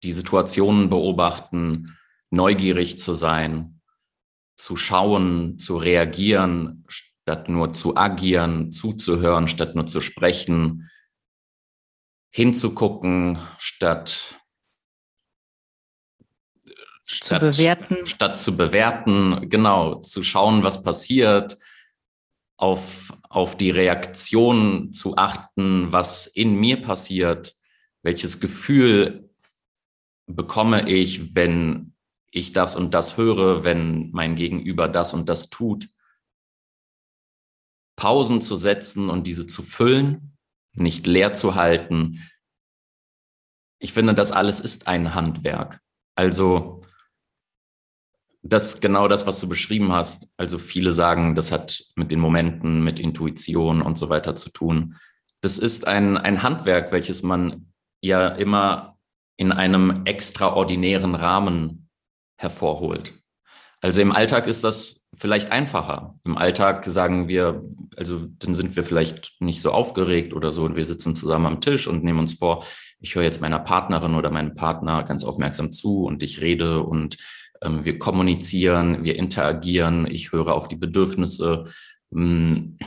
die 0.03 0.13
Situationen 0.13 0.91
beobachten, 0.91 1.97
neugierig 2.31 2.99
zu 2.99 3.15
sein, 3.15 3.81
zu 4.57 4.77
schauen, 4.77 5.59
zu 5.59 5.77
reagieren, 5.77 6.85
statt 6.89 7.49
nur 7.49 7.73
zu 7.73 7.97
agieren, 7.97 8.73
zuzuhören, 8.73 9.47
statt 9.47 9.77
nur 9.77 9.87
zu 9.87 10.01
sprechen, 10.01 10.91
hinzugucken, 12.35 13.39
statt 13.59 14.42
zu 17.21 17.39
bewerten. 17.39 18.07
Statt 18.07 18.37
zu 18.39 18.57
bewerten, 18.57 19.49
genau, 19.49 19.97
zu 19.97 20.23
schauen, 20.23 20.63
was 20.63 20.83
passiert, 20.83 21.59
auf, 22.57 23.13
auf 23.29 23.57
die 23.57 23.71
Reaktion 23.71 24.93
zu 24.93 25.17
achten, 25.17 25.91
was 25.91 26.27
in 26.27 26.55
mir 26.55 26.81
passiert, 26.81 27.55
welches 28.03 28.41
Gefühl 28.41 29.31
bekomme 30.27 30.89
ich, 30.89 31.35
wenn 31.35 31.95
ich 32.31 32.53
das 32.53 32.77
und 32.77 32.93
das 32.95 33.17
höre, 33.17 33.65
wenn 33.65 34.11
mein 34.13 34.37
Gegenüber 34.37 34.89
das 34.89 35.13
und 35.13 35.29
das 35.29 35.51
tut. 35.51 35.89
Pausen 37.97 38.41
zu 38.41 38.57
setzen 38.57 39.11
und 39.11 39.27
diese 39.27 39.47
zu 39.47 39.63
füllen, 39.63 40.37
nicht 40.73 41.07
leer 41.07 41.33
zu 41.33 41.55
halten. 41.55 42.21
Ich 43.79 43.93
finde, 43.93 44.15
das 44.15 44.33
alles 44.33 44.61
ist 44.61 44.87
ein 44.87 45.15
Handwerk. 45.15 45.81
Also 46.15 46.82
das 48.43 48.81
genau 48.81 49.09
das, 49.09 49.27
was 49.27 49.41
du 49.41 49.49
beschrieben 49.49 49.93
hast. 49.93 50.33
Also 50.37 50.59
viele 50.59 50.93
sagen, 50.93 51.35
das 51.35 51.53
hat 51.53 51.85
mit 51.95 52.11
den 52.11 52.21
Momenten, 52.21 52.83
mit 52.83 52.99
Intuition 52.99 53.81
und 53.83 53.97
so 53.97 54.09
weiter 54.09 54.35
zu 54.35 54.51
tun. 54.51 54.97
Das 55.41 55.59
ist 55.59 55.87
ein, 55.87 56.17
ein 56.17 56.43
Handwerk, 56.43 56.93
welches 56.93 57.23
man 57.23 57.73
ja 58.01 58.29
immer 58.29 58.99
in 59.37 59.53
einem 59.53 60.03
extraordinären 60.05 61.15
Rahmen 61.15 61.89
hervorholt. 62.37 63.15
Also 63.81 64.01
im 64.01 64.13
Alltag 64.13 64.47
ist 64.47 64.63
das 64.63 65.09
vielleicht 65.15 65.51
einfacher. 65.51 66.15
Im 66.25 66.39
Alltag 66.39 66.85
sagen 66.85 67.29
wir, 67.29 67.65
also 67.97 68.27
dann 68.39 68.55
sind 68.55 68.77
wir 68.77 68.85
vielleicht 68.85 69.41
nicht 69.41 69.61
so 69.61 69.73
aufgeregt 69.73 70.33
oder 70.33 70.53
so 70.53 70.65
und 70.65 70.77
wir 70.77 70.85
sitzen 70.85 71.15
zusammen 71.15 71.47
am 71.47 71.61
Tisch 71.61 71.89
und 71.89 72.05
nehmen 72.05 72.21
uns 72.21 72.35
vor, 72.35 72.65
ich 73.01 73.17
höre 73.17 73.25
jetzt 73.25 73.41
meiner 73.41 73.59
Partnerin 73.59 74.15
oder 74.15 74.31
meinem 74.31 74.55
Partner 74.55 75.03
ganz 75.03 75.25
aufmerksam 75.25 75.73
zu 75.73 76.05
und 76.05 76.23
ich 76.23 76.41
rede 76.41 76.85
und 76.85 77.17
wir 77.65 77.99
kommunizieren, 77.99 79.05
wir 79.05 79.17
interagieren, 79.17 80.07
ich 80.07 80.33
höre 80.33 80.55
auf 80.55 80.69
die 80.69 80.77
Bedürfnisse, 80.77 81.65
ähm, 82.13 82.79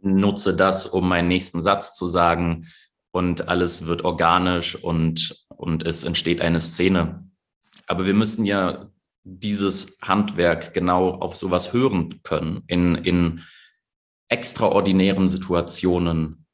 nutze 0.00 0.54
das, 0.54 0.86
um 0.86 1.08
meinen 1.08 1.28
nächsten 1.28 1.62
Satz 1.62 1.94
zu 1.94 2.06
sagen 2.06 2.66
und 3.12 3.48
alles 3.48 3.86
wird 3.86 4.04
organisch 4.04 4.76
und, 4.76 5.46
und 5.48 5.86
es 5.86 6.04
entsteht 6.04 6.40
eine 6.40 6.60
Szene. 6.60 7.28
Aber 7.86 8.06
wir 8.06 8.14
müssen 8.14 8.44
ja 8.44 8.90
dieses 9.24 9.98
Handwerk 10.02 10.74
genau 10.74 11.10
auf 11.10 11.36
sowas 11.36 11.72
hören 11.72 12.20
können, 12.22 12.62
in, 12.66 12.94
in 12.96 13.42
extraordinären 14.28 15.28
Situationen 15.28 16.46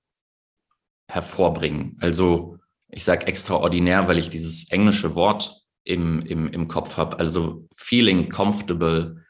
hervorbringen. 1.09 1.97
Also 2.01 2.59
ich 2.89 3.05
sage 3.05 3.27
extraordinär, 3.27 4.07
weil 4.09 4.19
ich 4.19 4.31
dieses 4.31 4.71
englische 4.71 5.15
Wort 5.15 5.60
im, 5.85 6.21
im, 6.23 6.49
im 6.49 6.69
Kopf 6.69 6.97
habe. 6.97 7.19
Also 7.19 7.67
feeling 7.75 8.29
comfortable 8.29 9.25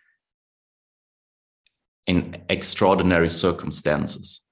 in 2.07 2.35
extraordinary 2.49 3.31
circumstances. 3.31 4.49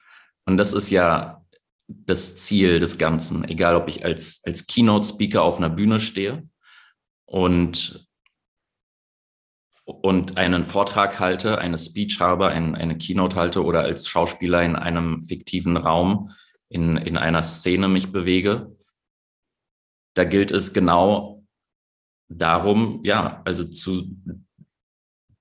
Und 0.46 0.56
das 0.56 0.72
ist 0.72 0.90
ja 0.90 1.44
das 1.88 2.36
Ziel 2.36 2.80
des 2.80 2.98
Ganzen, 2.98 3.44
egal 3.44 3.74
ob 3.74 3.88
ich 3.88 4.04
als, 4.04 4.42
als 4.44 4.66
Keynote-Speaker 4.66 5.42
auf 5.42 5.58
einer 5.58 5.70
Bühne 5.70 6.00
stehe 6.00 6.48
und, 7.24 8.06
und 9.84 10.36
einen 10.36 10.64
Vortrag 10.64 11.18
halte, 11.18 11.58
eine 11.58 11.78
Speech 11.78 12.20
habe, 12.20 12.48
ein, 12.48 12.74
eine 12.74 12.98
Keynote 12.98 13.36
halte 13.36 13.64
oder 13.64 13.80
als 13.80 14.08
Schauspieler 14.08 14.62
in 14.62 14.76
einem 14.76 15.20
fiktiven 15.20 15.76
Raum, 15.76 16.30
in, 16.68 16.96
in 16.98 17.16
einer 17.16 17.42
Szene 17.42 17.88
mich 17.88 18.12
bewege. 18.12 18.76
Da 20.14 20.24
gilt 20.24 20.50
es 20.50 20.74
genau 20.74 21.37
darum, 22.28 23.00
ja, 23.04 23.42
also 23.44 23.64
zu 23.64 24.16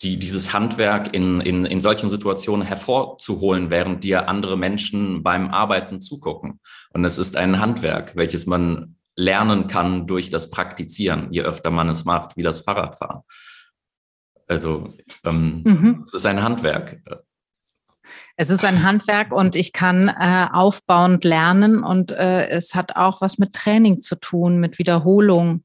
die, 0.02 0.20
dieses 0.20 0.54
Handwerk 0.54 1.14
in, 1.14 1.42
in, 1.42 1.66
in 1.66 1.82
solchen 1.82 2.10
Situationen 2.10 2.66
hervorzuholen, 2.66 3.70
während 3.70 4.04
dir 4.04 4.30
andere 4.30 4.58
Menschen 4.58 5.24
beim 5.24 5.50
Arbeiten 5.50 6.02
zugucken. 6.02 6.60
Und 6.92 7.04
es 7.04 7.18
ist 7.18 7.36
ein 7.36 7.60
Handwerk, 7.60 8.16
welches 8.16 8.46
man 8.46 8.96
lernen 9.16 9.66
kann 9.66 10.06
durch 10.06 10.30
das 10.30 10.52
Praktizieren, 10.52 11.34
je 11.34 11.42
öfter 11.42 11.72
man 11.72 11.90
es 11.90 12.06
macht, 12.06 12.38
wie 12.38 12.44
das 12.44 12.62
Fahrradfahren. 12.62 13.24
Also 14.48 14.94
ähm, 15.26 15.64
mhm. 15.66 16.04
es 16.06 16.14
ist 16.14 16.26
ein 16.26 16.44
Handwerk. 16.44 17.02
Es 18.38 18.52
ist 18.52 18.64
ein 18.64 18.84
Handwerk 18.84 19.34
und 19.34 19.56
ich 19.56 19.74
kann 19.74 20.10
äh, 20.10 20.48
aufbauend 20.54 21.24
lernen 21.24 21.84
und 21.84 22.12
äh, 22.12 22.48
es 22.50 22.76
hat 22.76 22.96
auch 22.96 23.20
was 23.20 23.40
mit 23.40 23.54
Training 23.54 24.00
zu 24.00 24.16
tun, 24.20 24.60
mit 24.60 24.78
Wiederholung 24.78 25.64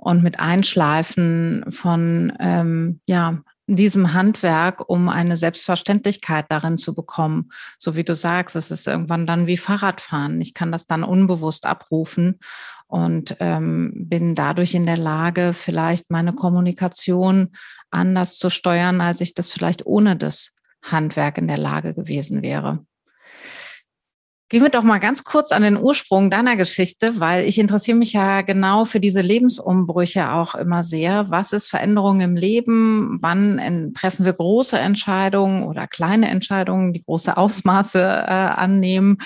und 0.00 0.22
mit 0.22 0.40
Einschleifen 0.40 1.64
von 1.68 2.32
ähm, 2.40 3.00
ja, 3.06 3.42
diesem 3.66 4.14
Handwerk, 4.14 4.88
um 4.88 5.08
eine 5.08 5.36
Selbstverständlichkeit 5.36 6.46
darin 6.48 6.78
zu 6.78 6.94
bekommen. 6.94 7.50
So 7.78 7.94
wie 7.96 8.02
du 8.02 8.14
sagst, 8.14 8.56
es 8.56 8.70
ist 8.70 8.88
irgendwann 8.88 9.26
dann 9.26 9.46
wie 9.46 9.58
Fahrradfahren. 9.58 10.40
Ich 10.40 10.54
kann 10.54 10.72
das 10.72 10.86
dann 10.86 11.04
unbewusst 11.04 11.66
abrufen 11.66 12.40
und 12.88 13.36
ähm, 13.40 13.92
bin 13.94 14.34
dadurch 14.34 14.74
in 14.74 14.86
der 14.86 14.96
Lage, 14.96 15.52
vielleicht 15.54 16.10
meine 16.10 16.32
Kommunikation 16.32 17.50
anders 17.90 18.38
zu 18.38 18.50
steuern, 18.50 19.00
als 19.00 19.20
ich 19.20 19.34
das 19.34 19.52
vielleicht 19.52 19.86
ohne 19.86 20.16
das 20.16 20.52
Handwerk 20.82 21.38
in 21.38 21.46
der 21.46 21.58
Lage 21.58 21.94
gewesen 21.94 22.42
wäre. 22.42 22.84
Gehen 24.50 24.62
wir 24.62 24.68
doch 24.68 24.82
mal 24.82 24.98
ganz 24.98 25.22
kurz 25.22 25.52
an 25.52 25.62
den 25.62 25.76
Ursprung 25.76 26.28
deiner 26.28 26.56
Geschichte, 26.56 27.20
weil 27.20 27.44
ich 27.44 27.56
interessiere 27.56 27.96
mich 27.96 28.14
ja 28.14 28.42
genau 28.42 28.84
für 28.84 28.98
diese 28.98 29.20
Lebensumbrüche 29.20 30.32
auch 30.32 30.56
immer 30.56 30.82
sehr. 30.82 31.30
Was 31.30 31.52
ist 31.52 31.70
Veränderung 31.70 32.20
im 32.20 32.34
Leben? 32.34 33.18
Wann 33.20 33.94
treffen 33.94 34.24
wir 34.24 34.32
große 34.32 34.76
Entscheidungen 34.76 35.62
oder 35.62 35.86
kleine 35.86 36.28
Entscheidungen, 36.28 36.92
die 36.92 37.04
große 37.04 37.36
Ausmaße 37.36 38.00
äh, 38.00 38.02
annehmen? 38.02 39.18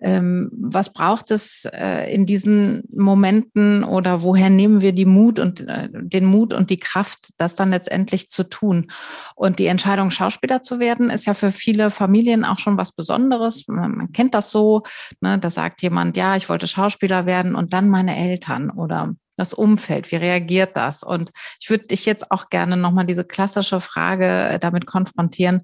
Ähm, 0.00 0.50
was 0.52 0.92
braucht 0.92 1.30
es 1.30 1.68
äh, 1.72 2.12
in 2.12 2.26
diesen 2.26 2.84
Momenten 2.90 3.84
oder 3.84 4.22
woher 4.22 4.50
nehmen 4.50 4.80
wir 4.80 4.92
die 4.92 5.06
Mut 5.06 5.38
und 5.38 5.60
äh, 5.68 5.88
den 5.92 6.24
Mut 6.24 6.52
und 6.52 6.70
die 6.70 6.78
Kraft, 6.78 7.30
das 7.36 7.54
dann 7.54 7.70
letztendlich 7.70 8.28
zu 8.28 8.44
tun? 8.48 8.90
Und 9.34 9.58
die 9.58 9.66
Entscheidung, 9.66 10.10
Schauspieler 10.10 10.62
zu 10.62 10.80
werden, 10.80 11.10
ist 11.10 11.26
ja 11.26 11.34
für 11.34 11.52
viele 11.52 11.90
Familien 11.90 12.44
auch 12.44 12.58
schon 12.58 12.76
was 12.76 12.92
Besonderes. 12.92 13.64
Man, 13.68 13.96
man 13.96 14.12
kennt 14.12 14.34
das 14.34 14.50
so, 14.50 14.82
ne, 15.20 15.38
da 15.38 15.50
sagt 15.50 15.82
jemand, 15.82 16.16
ja, 16.16 16.36
ich 16.36 16.48
wollte 16.48 16.66
Schauspieler 16.66 17.26
werden 17.26 17.54
und 17.54 17.72
dann 17.72 17.88
meine 17.90 18.16
Eltern 18.16 18.70
oder 18.70 19.14
das 19.40 19.54
Umfeld, 19.54 20.12
wie 20.12 20.16
reagiert 20.16 20.76
das? 20.76 21.02
Und 21.02 21.32
ich 21.60 21.70
würde 21.70 21.84
dich 21.84 22.04
jetzt 22.04 22.30
auch 22.30 22.50
gerne 22.50 22.76
nochmal 22.76 23.06
diese 23.06 23.24
klassische 23.24 23.80
Frage 23.80 24.26
äh, 24.26 24.58
damit 24.58 24.86
konfrontieren. 24.86 25.62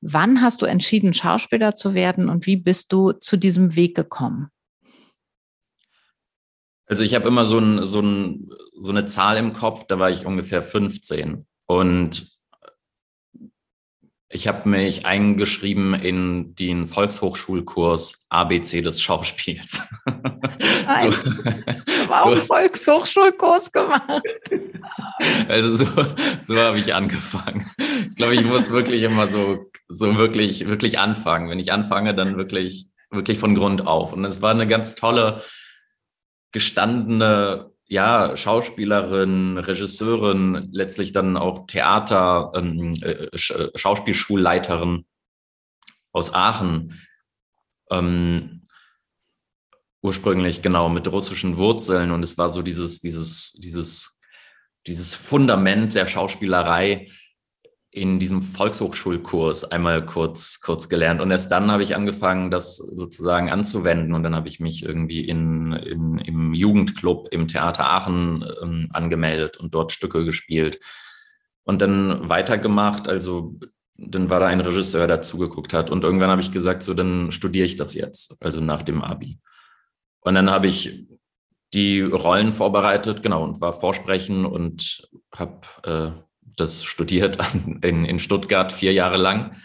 Wann 0.00 0.42
hast 0.42 0.62
du 0.62 0.66
entschieden, 0.66 1.14
Schauspieler 1.14 1.74
zu 1.74 1.94
werden 1.94 2.28
und 2.28 2.46
wie 2.46 2.56
bist 2.56 2.92
du 2.92 3.12
zu 3.12 3.36
diesem 3.36 3.74
Weg 3.74 3.96
gekommen? 3.96 4.50
Also 6.86 7.04
ich 7.04 7.14
habe 7.14 7.28
immer 7.28 7.44
so, 7.44 7.58
ein, 7.58 7.84
so, 7.84 8.00
ein, 8.00 8.48
so 8.78 8.90
eine 8.92 9.04
Zahl 9.04 9.36
im 9.36 9.52
Kopf, 9.52 9.84
da 9.86 9.98
war 9.98 10.10
ich 10.10 10.24
ungefähr 10.24 10.62
15. 10.62 11.46
Und 11.66 12.37
ich 14.30 14.46
habe 14.46 14.68
mich 14.68 15.06
eingeschrieben 15.06 15.94
in 15.94 16.54
den 16.54 16.86
Volkshochschulkurs 16.86 18.26
ABC 18.28 18.82
des 18.82 19.00
Schauspiels. 19.00 19.80
Nein, 20.04 21.14
so, 22.06 22.12
auch 22.12 22.26
einen 22.26 22.46
Volkshochschulkurs 22.46 23.72
gemacht. 23.72 24.22
Also 25.48 25.76
so, 25.76 25.86
so 26.42 26.58
habe 26.58 26.78
ich 26.78 26.92
angefangen. 26.92 27.70
Ich 28.10 28.16
glaube, 28.16 28.34
ich 28.34 28.44
muss 28.44 28.70
wirklich 28.70 29.02
immer 29.02 29.28
so, 29.28 29.70
so 29.88 30.18
wirklich, 30.18 30.66
wirklich 30.66 30.98
anfangen. 30.98 31.48
Wenn 31.48 31.60
ich 31.60 31.72
anfange, 31.72 32.14
dann 32.14 32.36
wirklich, 32.36 32.88
wirklich 33.10 33.38
von 33.38 33.54
Grund 33.54 33.86
auf. 33.86 34.12
Und 34.12 34.26
es 34.26 34.42
war 34.42 34.50
eine 34.50 34.66
ganz 34.66 34.94
tolle, 34.94 35.42
gestandene 36.52 37.70
ja, 37.88 38.36
Schauspielerin, 38.36 39.56
Regisseurin, 39.58 40.68
letztlich 40.72 41.12
dann 41.12 41.36
auch 41.36 41.66
Theater, 41.66 42.52
ähm, 42.54 42.92
äh, 43.00 43.28
Schauspielschulleiterin 43.34 45.06
aus 46.12 46.34
Aachen. 46.34 47.00
Ähm, 47.90 48.66
ursprünglich 50.02 50.62
genau 50.62 50.88
mit 50.88 51.10
russischen 51.10 51.56
Wurzeln 51.56 52.12
und 52.12 52.22
es 52.22 52.38
war 52.38 52.50
so 52.50 52.62
dieses, 52.62 53.00
dieses, 53.00 53.52
dieses, 53.54 54.20
dieses 54.86 55.14
Fundament 55.14 55.94
der 55.94 56.06
Schauspielerei 56.06 57.08
in 57.90 58.18
diesem 58.18 58.42
Volkshochschulkurs 58.42 59.64
einmal 59.70 60.04
kurz, 60.04 60.60
kurz 60.60 60.88
gelernt. 60.88 61.20
Und 61.20 61.30
erst 61.30 61.50
dann 61.50 61.70
habe 61.70 61.82
ich 61.82 61.96
angefangen, 61.96 62.50
das 62.50 62.76
sozusagen 62.76 63.50
anzuwenden. 63.50 64.14
Und 64.14 64.22
dann 64.22 64.34
habe 64.34 64.48
ich 64.48 64.60
mich 64.60 64.84
irgendwie 64.84 65.26
in, 65.26 65.72
in, 65.72 66.18
im 66.18 66.54
Jugendclub 66.54 67.28
im 67.30 67.48
Theater 67.48 67.86
Aachen 67.86 68.44
ähm, 68.62 68.88
angemeldet 68.92 69.56
und 69.56 69.74
dort 69.74 69.92
Stücke 69.92 70.24
gespielt. 70.24 70.80
Und 71.64 71.80
dann 71.80 72.28
weitergemacht. 72.28 73.08
Also 73.08 73.58
dann 73.96 74.30
war 74.30 74.40
da 74.40 74.46
ein 74.46 74.60
Regisseur, 74.60 75.06
der 75.06 75.22
zugeguckt 75.22 75.72
hat. 75.72 75.90
Und 75.90 76.04
irgendwann 76.04 76.30
habe 76.30 76.42
ich 76.42 76.52
gesagt, 76.52 76.82
so, 76.82 76.94
dann 76.94 77.32
studiere 77.32 77.66
ich 77.66 77.76
das 77.76 77.94
jetzt, 77.94 78.36
also 78.40 78.60
nach 78.60 78.82
dem 78.82 79.02
Abi. 79.02 79.40
Und 80.20 80.34
dann 80.34 80.50
habe 80.50 80.66
ich 80.66 81.06
die 81.74 82.02
Rollen 82.02 82.52
vorbereitet, 82.52 83.22
genau, 83.22 83.44
und 83.44 83.60
war 83.60 83.72
Vorsprechen 83.72 84.46
und 84.46 85.08
habe 85.34 85.60
äh, 85.84 86.27
das 86.60 86.84
studiert 86.84 87.38
in, 87.82 88.04
in 88.04 88.18
Stuttgart 88.18 88.72
vier 88.72 88.92
Jahre 88.92 89.16
lang. 89.16 89.56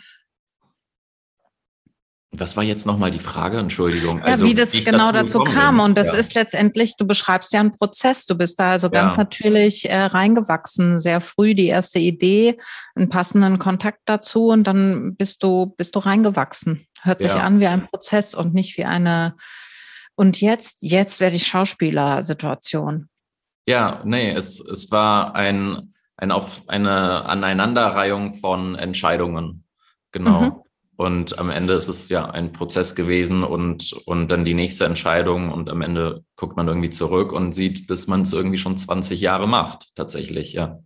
Was 2.35 2.57
war 2.57 2.63
jetzt 2.63 2.87
nochmal 2.87 3.11
die 3.11 3.19
Frage? 3.19 3.59
Entschuldigung. 3.59 4.17
Ja, 4.17 4.23
also, 4.23 4.45
wie 4.47 4.55
das 4.55 4.73
wie 4.73 4.83
genau 4.83 5.11
dazu, 5.11 5.37
dazu 5.37 5.43
kam. 5.43 5.79
Und 5.79 5.95
das 5.95 6.13
ja. 6.13 6.17
ist 6.17 6.33
letztendlich, 6.33 6.95
du 6.97 7.05
beschreibst 7.05 7.53
ja 7.53 7.59
einen 7.59 7.71
Prozess. 7.71 8.25
Du 8.25 8.35
bist 8.35 8.59
da 8.59 8.71
also 8.71 8.89
ganz 8.89 9.13
ja. 9.13 9.19
natürlich 9.19 9.87
äh, 9.87 10.05
reingewachsen, 10.05 10.97
sehr 10.97 11.21
früh 11.21 11.53
die 11.53 11.67
erste 11.67 11.99
Idee, 11.99 12.57
einen 12.95 13.09
passenden 13.09 13.59
Kontakt 13.59 13.99
dazu 14.05 14.47
und 14.47 14.63
dann 14.63 15.15
bist 15.15 15.43
du, 15.43 15.75
bist 15.77 15.93
du 15.93 15.99
reingewachsen. 15.99 16.87
Hört 17.03 17.21
sich 17.21 17.33
an 17.33 17.59
wie 17.59 17.67
ein 17.67 17.85
Prozess 17.85 18.33
und 18.33 18.55
nicht 18.55 18.77
wie 18.77 18.85
eine, 18.85 19.35
und 20.15 20.41
jetzt, 20.41 20.77
jetzt 20.81 21.19
werde 21.19 21.35
ich 21.35 21.45
Schauspieler-Situation. 21.45 23.09
Ja, 23.67 24.01
nee, 24.05 24.31
es, 24.31 24.59
es 24.59 24.89
war 24.89 25.35
ein, 25.35 25.93
ein 26.23 26.31
auf 26.31 26.63
eine 26.67 27.25
Aneinanderreihung 27.25 28.33
von 28.33 28.75
Entscheidungen. 28.75 29.65
Genau. 30.11 30.41
Mhm. 30.41 30.51
Und 30.95 31.39
am 31.39 31.49
Ende 31.49 31.73
ist 31.73 31.87
es 31.87 32.09
ja 32.09 32.29
ein 32.29 32.51
Prozess 32.51 32.95
gewesen 32.95 33.43
und, 33.43 33.93
und 34.05 34.27
dann 34.29 34.45
die 34.45 34.53
nächste 34.53 34.85
Entscheidung 34.85 35.51
und 35.51 35.69
am 35.69 35.81
Ende 35.81 36.23
guckt 36.35 36.55
man 36.55 36.67
irgendwie 36.67 36.91
zurück 36.91 37.31
und 37.31 37.51
sieht, 37.51 37.89
dass 37.89 38.07
man 38.07 38.21
es 38.21 38.31
irgendwie 38.31 38.59
schon 38.59 38.77
20 38.77 39.19
Jahre 39.19 39.47
macht, 39.47 39.95
tatsächlich, 39.95 40.53
ja. 40.53 40.79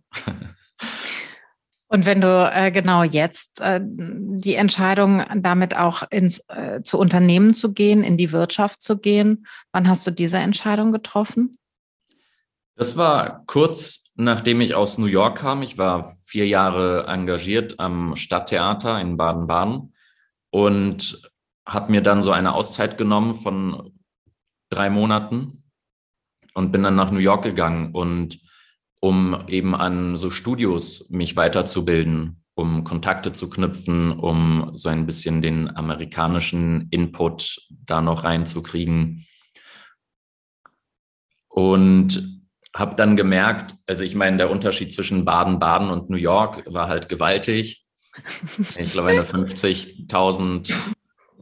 Und 1.90 2.04
wenn 2.04 2.20
du 2.20 2.50
äh, 2.52 2.70
genau 2.70 3.02
jetzt 3.02 3.60
äh, 3.60 3.80
die 3.82 4.56
Entscheidung 4.56 5.24
damit 5.36 5.74
auch 5.74 6.02
ins 6.10 6.44
äh, 6.48 6.82
zu 6.82 6.98
Unternehmen 6.98 7.54
zu 7.54 7.72
gehen, 7.72 8.02
in 8.02 8.18
die 8.18 8.30
Wirtschaft 8.30 8.82
zu 8.82 8.98
gehen, 8.98 9.46
wann 9.72 9.88
hast 9.88 10.06
du 10.06 10.10
diese 10.10 10.36
Entscheidung 10.36 10.92
getroffen? 10.92 11.56
Das 12.76 12.96
war 12.98 13.42
kurz 13.46 14.07
nachdem 14.18 14.60
ich 14.60 14.74
aus 14.74 14.98
New 14.98 15.06
York 15.06 15.38
kam. 15.38 15.62
Ich 15.62 15.78
war 15.78 16.12
vier 16.26 16.46
Jahre 16.46 17.06
engagiert 17.06 17.78
am 17.78 18.16
Stadttheater 18.16 19.00
in 19.00 19.16
Baden-Baden 19.16 19.94
und 20.50 21.30
habe 21.66 21.92
mir 21.92 22.02
dann 22.02 22.22
so 22.22 22.32
eine 22.32 22.54
Auszeit 22.54 22.98
genommen 22.98 23.34
von 23.34 23.92
drei 24.70 24.90
Monaten 24.90 25.62
und 26.52 26.72
bin 26.72 26.82
dann 26.82 26.96
nach 26.96 27.12
New 27.12 27.20
York 27.20 27.44
gegangen 27.44 27.94
und 27.94 28.40
um 29.00 29.44
eben 29.46 29.76
an 29.76 30.16
so 30.16 30.30
Studios 30.30 31.08
mich 31.10 31.36
weiterzubilden, 31.36 32.42
um 32.54 32.82
Kontakte 32.82 33.30
zu 33.30 33.48
knüpfen, 33.48 34.10
um 34.10 34.72
so 34.74 34.88
ein 34.88 35.06
bisschen 35.06 35.42
den 35.42 35.74
amerikanischen 35.76 36.88
Input 36.90 37.60
da 37.70 38.00
noch 38.00 38.24
reinzukriegen. 38.24 39.26
Und 41.48 42.37
habe 42.74 42.96
dann 42.96 43.16
gemerkt, 43.16 43.74
also 43.86 44.04
ich 44.04 44.14
meine, 44.14 44.36
der 44.36 44.50
Unterschied 44.50 44.92
zwischen 44.92 45.24
Baden-Baden 45.24 45.90
und 45.90 46.10
New 46.10 46.16
York 46.16 46.64
war 46.66 46.88
halt 46.88 47.08
gewaltig. 47.08 47.84
Ich 48.78 48.92
glaube, 48.92 49.10
eine 49.10 49.22
50.000 49.22 50.72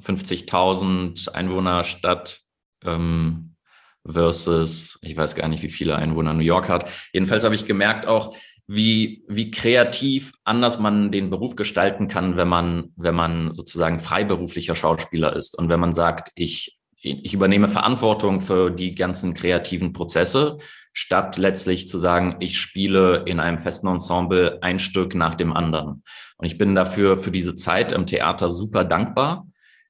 50.000 0.01 1.31
Einwohnerstadt 1.31 2.41
ähm, 2.85 3.57
versus, 4.05 4.99
ich 5.03 5.17
weiß 5.17 5.35
gar 5.35 5.49
nicht, 5.49 5.63
wie 5.63 5.71
viele 5.71 5.97
Einwohner 5.97 6.35
New 6.35 6.41
York 6.41 6.69
hat. 6.69 6.89
Jedenfalls 7.13 7.45
habe 7.45 7.55
ich 7.55 7.67
gemerkt 7.67 8.07
auch, 8.07 8.37
wie, 8.69 9.25
wie 9.29 9.51
kreativ 9.51 10.33
anders 10.45 10.79
man 10.81 11.11
den 11.11 11.31
Beruf 11.31 11.55
gestalten 11.55 12.09
kann, 12.09 12.37
wenn 12.37 12.49
man, 12.49 12.93
wenn 12.97 13.15
man 13.15 13.53
sozusagen 13.53 14.01
freiberuflicher 14.01 14.75
Schauspieler 14.75 15.35
ist 15.35 15.57
und 15.57 15.69
wenn 15.69 15.81
man 15.81 15.93
sagt, 15.93 16.31
ich, 16.35 16.79
ich 16.97 17.33
übernehme 17.33 17.69
Verantwortung 17.69 18.41
für 18.41 18.71
die 18.71 18.95
ganzen 18.95 19.35
kreativen 19.35 19.93
Prozesse, 19.93 20.59
statt 20.97 21.37
letztlich 21.37 21.89
zu 21.89 21.99
sagen, 21.99 22.37
ich 22.41 22.59
spiele 22.59 23.25
in 23.27 23.39
einem 23.39 23.59
festen 23.59 23.87
Ensemble 23.87 24.59
ein 24.63 24.79
Stück 24.79 25.15
nach 25.15 25.35
dem 25.35 25.53
anderen. 25.53 26.03
Und 26.39 26.47
ich 26.47 26.57
bin 26.57 26.75
dafür 26.75 27.19
für 27.19 27.31
diese 27.31 27.55
Zeit 27.55 27.93
im 27.93 28.07
Theater 28.07 28.49
super 28.49 28.85
dankbar, 28.85 29.47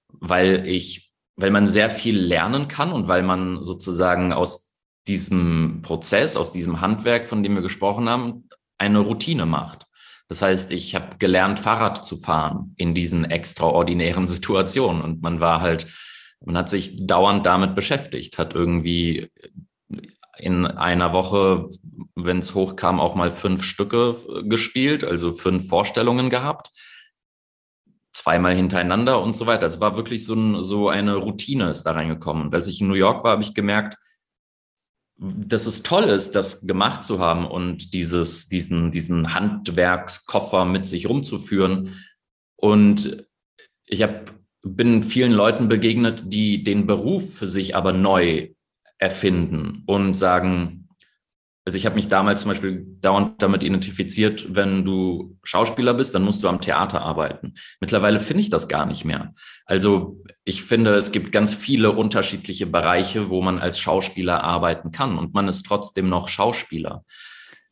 weil 0.09 0.67
ich 0.67 1.07
weil 1.37 1.51
man 1.51 1.69
sehr 1.69 1.91
viel 1.91 2.19
lernen 2.19 2.67
kann 2.67 2.93
und 2.93 3.09
weil 3.09 3.23
man 3.23 3.63
sozusagen 3.63 4.33
aus 4.33 4.75
diesem 5.07 5.81
Prozess, 5.83 6.37
aus 6.37 6.51
diesem 6.51 6.81
Handwerk, 6.81 7.29
von 7.29 7.43
dem 7.43 7.55
wir 7.55 7.63
gesprochen 7.63 8.09
haben, 8.09 8.49
eine 8.79 8.99
Routine 9.01 9.47
macht. 9.47 9.87
Das 10.29 10.43
heißt, 10.43 10.73
ich 10.73 10.95
habe 10.95 11.19
gelernt, 11.19 11.61
Fahrrad 11.61 12.05
zu 12.05 12.17
fahren 12.17 12.75
in 12.77 12.95
diesen 12.95 13.25
extraordinären 13.25 14.27
Situationen 14.29 15.03
und 15.03 15.23
man 15.23 15.41
war 15.41 15.61
halt, 15.61 15.87
man 16.45 16.57
hat 16.57 16.69
sich 16.69 17.07
dauernd 17.07 17.47
damit 17.47 17.75
beschäftigt, 17.75 18.39
hat 18.39 18.55
irgendwie 18.55 19.31
in 20.39 20.67
einer 20.67 21.13
Woche, 21.13 21.69
wenn 22.15 22.39
es 22.39 22.55
hochkam, 22.55 23.01
auch 23.01 23.15
mal 23.15 23.31
fünf 23.31 23.63
Stücke 23.63 24.17
gespielt, 24.45 25.05
also 25.05 25.33
fünf 25.33 25.69
Vorstellungen 25.69 26.31
gehabt 26.31 26.71
zweimal 28.17 28.57
hintereinander 28.57 29.23
und 29.23 29.37
so 29.37 29.47
weiter. 29.47 29.67
Es 29.67 29.81
war 29.81 29.97
wirklich 29.97 30.25
so, 30.25 30.35
ein, 30.35 30.63
so 30.63 30.89
eine 30.89 31.17
Routine 31.17 31.71
ist 31.71 31.85
da 31.85 31.93
reingekommen. 31.93 32.47
Und 32.47 32.55
als 32.55 32.67
ich 32.67 32.81
in 32.81 32.89
New 32.89 32.95
York 32.95 33.23
war, 33.23 33.33
habe 33.33 33.43
ich 33.43 33.55
gemerkt, 33.55 33.99
dass 35.19 35.67
es 35.67 35.83
toll 35.83 36.05
ist, 36.05 36.33
das 36.33 36.67
gemacht 36.67 37.05
zu 37.05 37.21
haben 37.21 37.47
und 37.47 37.95
dieses, 37.95 38.49
diesen, 38.49 38.91
diesen 38.91 39.33
Handwerkskoffer 39.35 40.65
mit 40.65 40.87
sich 40.87 41.09
rumzuführen. 41.09 41.95
Und 42.57 43.27
ich 43.87 44.03
hab, 44.03 44.35
bin 44.63 45.03
vielen 45.03 45.33
Leuten 45.33 45.69
begegnet, 45.69 46.25
die 46.27 46.65
den 46.65 46.87
Beruf 46.87 47.35
für 47.35 47.47
sich 47.47 47.77
aber 47.77 47.93
neu 47.93 48.49
erfinden 48.99 49.83
und 49.87 50.15
sagen, 50.15 50.87
also 51.67 51.79
ich 51.79 51.85
habe 51.85 51.97
mich 51.97 52.07
damals 52.07 52.43
zum 52.43 52.51
Beispiel 52.51 52.87
dauernd 53.01 53.43
damit 53.43 53.65
identifiziert, 53.65 54.55
wenn 54.55 54.85
du 54.85 55.37
Schauspieler 55.43 55.95
bist, 55.95 56.15
dann 56.15 56.23
musst 56.23 56.45
du 56.45 56.49
am 56.49 56.61
Theater 56.61 57.03
arbeiten. 57.03 57.55
Mittlerweile 57.81 58.21
finde 58.21 58.43
ich 58.43 58.51
das 58.51 58.69
gar 58.69 58.87
nicht 58.87 59.05
mehr. 59.05 59.35
Also 59.65 60.23
ich 60.45 60.63
finde, 60.63 60.95
es 60.95 61.11
gibt 61.11 61.33
ganz 61.33 61.57
viele 61.57 61.91
unterschiedliche 61.91 62.67
Bereiche, 62.67 63.31
wo 63.31 63.43
man 63.43 63.59
als 63.59 63.81
Schauspieler 63.81 64.45
arbeiten 64.45 64.93
kann 64.93 65.19
und 65.19 65.35
man 65.35 65.49
ist 65.49 65.67
trotzdem 65.67 66.09
noch 66.09 66.29
Schauspieler. 66.29 67.05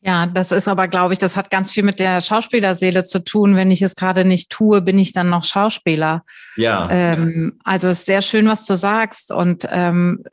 Ja, 0.05 0.27
das 0.27 0.51
ist 0.51 0.67
aber, 0.67 0.87
glaube 0.87 1.13
ich, 1.13 1.19
das 1.19 1.35
hat 1.35 1.49
ganz 1.49 1.71
viel 1.71 1.81
mit 1.81 1.99
der 1.99 2.21
Schauspielerseele 2.21 3.05
zu 3.05 3.23
tun. 3.23 3.55
Wenn 3.55 3.71
ich 3.71 3.81
es 3.81 3.95
gerade 3.95 4.23
nicht 4.23 4.51
tue, 4.51 4.83
bin 4.83 4.99
ich 4.99 5.13
dann 5.13 5.31
noch 5.31 5.43
Schauspieler. 5.43 6.23
Ja. 6.57 6.87
Ähm, 6.91 7.57
also 7.63 7.87
es 7.87 7.99
ist 7.99 8.05
sehr 8.05 8.21
schön, 8.21 8.47
was 8.47 8.67
du 8.67 8.75
sagst. 8.75 9.31
Und 9.31 9.67
ähm, 9.71 10.23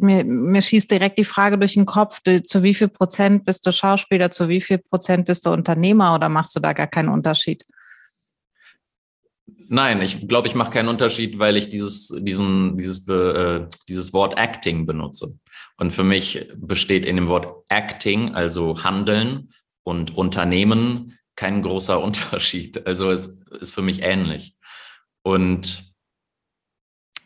mir, 0.00 0.24
mir 0.24 0.62
schießt 0.62 0.90
direkt 0.90 1.18
die 1.18 1.26
Frage 1.26 1.58
durch 1.58 1.74
den 1.74 1.84
Kopf, 1.84 2.20
du, 2.24 2.42
zu 2.42 2.62
wie 2.62 2.72
viel 2.72 2.88
Prozent 2.88 3.44
bist 3.44 3.66
du 3.66 3.70
Schauspieler, 3.70 4.30
zu 4.30 4.48
wie 4.48 4.62
viel 4.62 4.78
Prozent 4.78 5.26
bist 5.26 5.44
du 5.44 5.50
Unternehmer 5.50 6.14
oder 6.14 6.30
machst 6.30 6.56
du 6.56 6.60
da 6.60 6.72
gar 6.72 6.86
keinen 6.86 7.10
Unterschied? 7.10 7.66
Nein, 9.68 10.00
ich 10.00 10.26
glaube, 10.26 10.48
ich 10.48 10.54
mache 10.54 10.70
keinen 10.70 10.88
Unterschied, 10.88 11.38
weil 11.38 11.58
ich 11.58 11.68
dieses, 11.68 12.14
diesen, 12.18 12.78
dieses, 12.78 13.06
äh, 13.06 13.66
dieses 13.90 14.14
Wort 14.14 14.38
Acting 14.38 14.86
benutze. 14.86 15.38
Und 15.78 15.92
für 15.92 16.04
mich 16.04 16.46
besteht 16.56 17.06
in 17.06 17.16
dem 17.16 17.28
Wort 17.28 17.64
Acting, 17.68 18.34
also 18.34 18.82
Handeln 18.82 19.50
und 19.84 20.16
Unternehmen, 20.16 21.18
kein 21.36 21.62
großer 21.62 22.02
Unterschied. 22.02 22.86
Also 22.86 23.10
es 23.10 23.42
ist 23.60 23.72
für 23.72 23.82
mich 23.82 24.02
ähnlich. 24.02 24.56
Und 25.22 25.87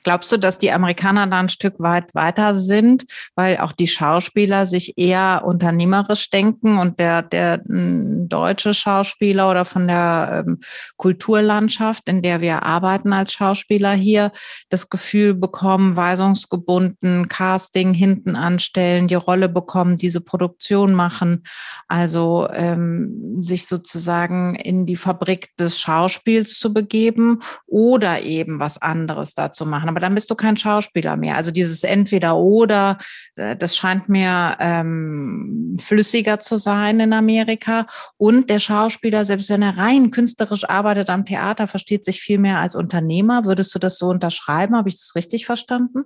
Glaubst 0.05 0.33
du, 0.33 0.37
dass 0.37 0.59
die 0.59 0.73
Amerikaner 0.73 1.27
da 1.27 1.39
ein 1.39 1.49
Stück 1.49 1.75
weit 1.79 2.15
weiter 2.15 2.55
sind, 2.55 3.05
weil 3.35 3.59
auch 3.59 3.73
die 3.73 3.87
Schauspieler 3.87 4.67
sich 4.67 4.99
eher 4.99 5.43
unternehmerisch 5.45 6.31
denken 6.31 6.79
und 6.79 6.99
der, 6.99 7.23
der 7.23 7.61
deutsche 7.67 8.75
Schauspieler 8.75 9.51
oder 9.51 9.65
von 9.65 9.87
der 9.87 10.45
ähm, 10.47 10.61
Kulturlandschaft, 10.97 12.09
in 12.09 12.23
der 12.23 12.41
wir 12.41 12.63
arbeiten 12.63 13.13
als 13.13 13.33
Schauspieler 13.33 13.93
hier, 13.93 14.33
das 14.71 14.89
Gefühl 14.89 15.35
bekommen, 15.35 15.97
weisungsgebunden, 15.97 17.29
Casting 17.29 17.95
hinten 17.95 18.37
anstellen, 18.37 19.09
die 19.09 19.15
Rolle 19.15 19.49
bekommen, 19.49 19.97
diese 19.97 20.21
Produktion 20.21 20.95
machen, 20.95 21.45
also 21.89 22.49
ähm, 22.53 23.43
sich 23.43 23.67
sozusagen 23.67 24.55
in 24.55 24.87
die 24.87 24.97
Fabrik 24.97 25.57
des 25.57 25.79
Schauspiels 25.79 26.59
zu 26.59 26.73
begeben 26.73 27.41
oder 27.67 28.23
eben 28.23 28.61
was 28.61 28.81
anderes 28.81 29.35
dazu 29.35 29.67
machen. 29.67 29.92
Aber 29.93 30.01
dann 30.01 30.15
bist 30.15 30.31
du 30.31 30.35
kein 30.35 30.57
Schauspieler 30.57 31.17
mehr. 31.17 31.37
Also 31.37 31.51
dieses 31.51 31.85
Entweder-Oder, 31.85 32.99
äh, 33.37 33.57
das 33.57 33.77
scheint 33.77 34.09
mir 34.09 34.57
ähm, 34.61 35.77
flüssiger 35.81 36.41
zu 36.41 36.57
sein 36.57 37.01
in 37.01 37.13
Amerika. 37.13 37.87
Und 38.17 38.51
der 38.51 38.59
Schauspieler, 38.59 39.25
selbst 39.25 39.49
wenn 39.49 39.63
er 39.63 39.79
rein 39.79 40.11
künstlerisch 40.11 40.69
arbeitet 40.69 41.11
am 41.11 41.25
Theater, 41.25 41.69
versteht 41.69 42.05
sich 42.05 42.21
viel 42.21 42.39
mehr 42.39 42.59
als 42.59 42.75
Unternehmer. 42.75 43.45
Würdest 43.45 43.75
du 43.75 43.79
das 43.79 43.99
so 43.99 44.07
unterschreiben? 44.09 44.77
Habe 44.77 44.89
ich 44.89 44.97
das 44.97 45.15
richtig 45.15 45.47
verstanden? 45.47 46.05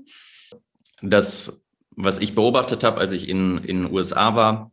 Das, 1.03 1.63
was 1.91 2.19
ich 2.19 2.35
beobachtet 2.35 2.85
habe, 2.85 2.99
als 3.01 3.13
ich 3.13 3.29
in 3.29 3.63
den 3.63 3.93
USA 3.93 4.35
war, 4.35 4.71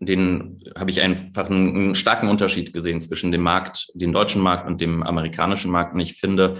den 0.00 0.62
habe 0.76 0.90
ich 0.90 1.00
einfach 1.00 1.46
einen, 1.46 1.74
einen, 1.74 1.94
starken 1.94 2.28
Unterschied 2.28 2.72
gesehen 2.72 3.00
zwischen 3.00 3.32
dem 3.32 3.42
Markt, 3.42 3.88
dem 3.94 4.12
deutschen 4.12 4.42
Markt 4.42 4.66
und 4.66 4.80
dem 4.80 5.02
amerikanischen 5.02 5.70
Markt. 5.70 5.94
Und 5.94 6.00
ich 6.00 6.14
finde, 6.14 6.58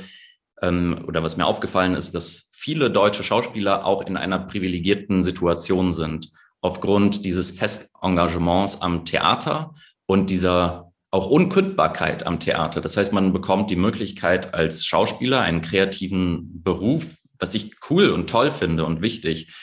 ähm, 0.64 1.04
oder 1.06 1.22
was 1.22 1.36
mir 1.36 1.46
aufgefallen 1.46 1.94
ist, 1.94 2.14
dass 2.14 2.50
viele 2.52 2.90
deutsche 2.90 3.24
Schauspieler 3.24 3.84
auch 3.84 4.06
in 4.06 4.16
einer 4.16 4.38
privilegierten 4.38 5.22
Situation 5.22 5.92
sind, 5.92 6.30
aufgrund 6.60 7.24
dieses 7.24 7.50
Festengagements 7.50 8.80
am 8.80 9.04
Theater 9.04 9.74
und 10.06 10.30
dieser 10.30 10.92
auch 11.10 11.30
Unkündbarkeit 11.30 12.26
am 12.26 12.40
Theater. 12.40 12.80
Das 12.80 12.96
heißt, 12.96 13.12
man 13.12 13.32
bekommt 13.32 13.70
die 13.70 13.76
Möglichkeit 13.76 14.54
als 14.54 14.84
Schauspieler 14.84 15.42
einen 15.42 15.60
kreativen 15.60 16.62
Beruf, 16.62 17.18
was 17.38 17.54
ich 17.54 17.76
cool 17.88 18.10
und 18.10 18.28
toll 18.28 18.50
finde 18.50 18.84
und 18.84 19.00
wichtig, 19.00 19.54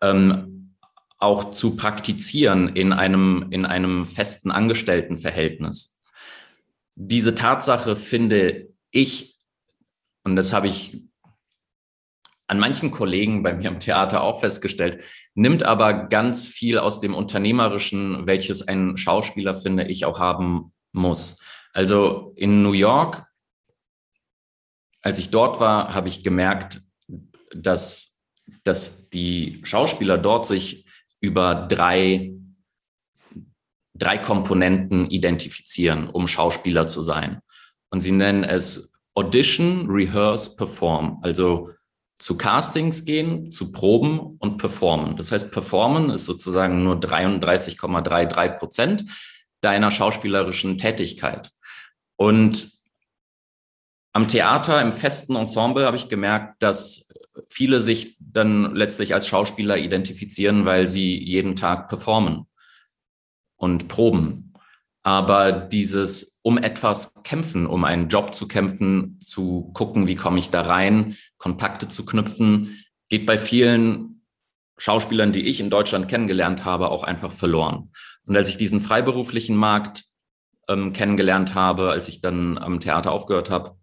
ähm, 0.00 0.76
auch 1.18 1.50
zu 1.50 1.76
praktizieren 1.76 2.68
in 2.68 2.92
einem, 2.92 3.46
in 3.50 3.66
einem 3.66 4.06
festen 4.06 4.50
Angestelltenverhältnis. 4.50 6.00
Diese 6.94 7.34
Tatsache 7.34 7.96
finde 7.96 8.68
ich, 8.90 9.29
und 10.24 10.36
das 10.36 10.52
habe 10.52 10.68
ich 10.68 11.02
an 12.50 12.58
manchen 12.58 12.90
Kollegen 12.90 13.44
bei 13.44 13.54
mir 13.54 13.68
am 13.68 13.78
Theater 13.78 14.22
auch 14.22 14.40
festgestellt, 14.40 15.04
nimmt 15.34 15.62
aber 15.62 16.08
ganz 16.08 16.48
viel 16.48 16.78
aus 16.78 17.00
dem 17.00 17.14
Unternehmerischen, 17.14 18.26
welches 18.26 18.66
ein 18.66 18.96
Schauspieler, 18.96 19.54
finde 19.54 19.84
ich, 19.84 20.04
auch 20.04 20.18
haben 20.18 20.72
muss. 20.92 21.38
Also 21.72 22.32
in 22.34 22.62
New 22.62 22.72
York, 22.72 23.24
als 25.00 25.20
ich 25.20 25.30
dort 25.30 25.60
war, 25.60 25.94
habe 25.94 26.08
ich 26.08 26.24
gemerkt, 26.24 26.80
dass, 27.54 28.20
dass 28.64 29.08
die 29.10 29.60
Schauspieler 29.62 30.18
dort 30.18 30.44
sich 30.44 30.86
über 31.20 31.54
drei, 31.54 32.32
drei 33.94 34.18
Komponenten 34.18 35.08
identifizieren, 35.08 36.08
um 36.08 36.26
Schauspieler 36.26 36.88
zu 36.88 37.00
sein. 37.00 37.40
Und 37.90 38.00
sie 38.00 38.12
nennen 38.12 38.42
es 38.42 38.92
Audition, 39.14 39.90
Rehearse, 39.90 40.56
Perform. 40.56 41.18
Also 41.22 41.70
zu 42.18 42.36
Castings 42.36 43.04
gehen, 43.04 43.50
zu 43.50 43.72
Proben 43.72 44.36
und 44.38 44.58
performen. 44.58 45.16
Das 45.16 45.32
heißt, 45.32 45.52
performen 45.52 46.10
ist 46.10 46.26
sozusagen 46.26 46.82
nur 46.82 46.96
33,33 46.96 48.58
Prozent 48.58 49.04
deiner 49.62 49.90
schauspielerischen 49.90 50.76
Tätigkeit. 50.76 51.50
Und 52.16 52.70
am 54.12 54.28
Theater, 54.28 54.82
im 54.82 54.92
festen 54.92 55.36
Ensemble, 55.36 55.86
habe 55.86 55.96
ich 55.96 56.08
gemerkt, 56.08 56.62
dass 56.62 57.08
viele 57.48 57.80
sich 57.80 58.16
dann 58.20 58.74
letztlich 58.74 59.14
als 59.14 59.26
Schauspieler 59.26 59.78
identifizieren, 59.78 60.66
weil 60.66 60.88
sie 60.88 61.18
jeden 61.18 61.56
Tag 61.56 61.88
performen 61.88 62.46
und 63.56 63.88
proben. 63.88 64.49
Aber 65.10 65.50
dieses 65.50 66.38
um 66.42 66.56
etwas 66.56 67.14
kämpfen, 67.24 67.66
um 67.66 67.82
einen 67.82 68.08
Job 68.08 68.32
zu 68.32 68.46
kämpfen, 68.46 69.18
zu 69.20 69.72
gucken, 69.74 70.06
wie 70.06 70.14
komme 70.14 70.38
ich 70.38 70.50
da 70.50 70.62
rein, 70.62 71.16
Kontakte 71.36 71.88
zu 71.88 72.06
knüpfen, 72.06 72.84
geht 73.08 73.26
bei 73.26 73.36
vielen 73.36 74.22
Schauspielern, 74.78 75.32
die 75.32 75.48
ich 75.48 75.58
in 75.58 75.68
Deutschland 75.68 76.06
kennengelernt 76.06 76.64
habe, 76.64 76.90
auch 76.90 77.02
einfach 77.02 77.32
verloren. 77.32 77.90
Und 78.24 78.36
als 78.36 78.50
ich 78.50 78.56
diesen 78.56 78.78
freiberuflichen 78.78 79.56
Markt 79.56 80.04
ähm, 80.68 80.92
kennengelernt 80.92 81.56
habe, 81.56 81.90
als 81.90 82.06
ich 82.06 82.20
dann 82.20 82.56
am 82.56 82.78
Theater 82.78 83.10
aufgehört 83.10 83.50
habe, 83.50 83.76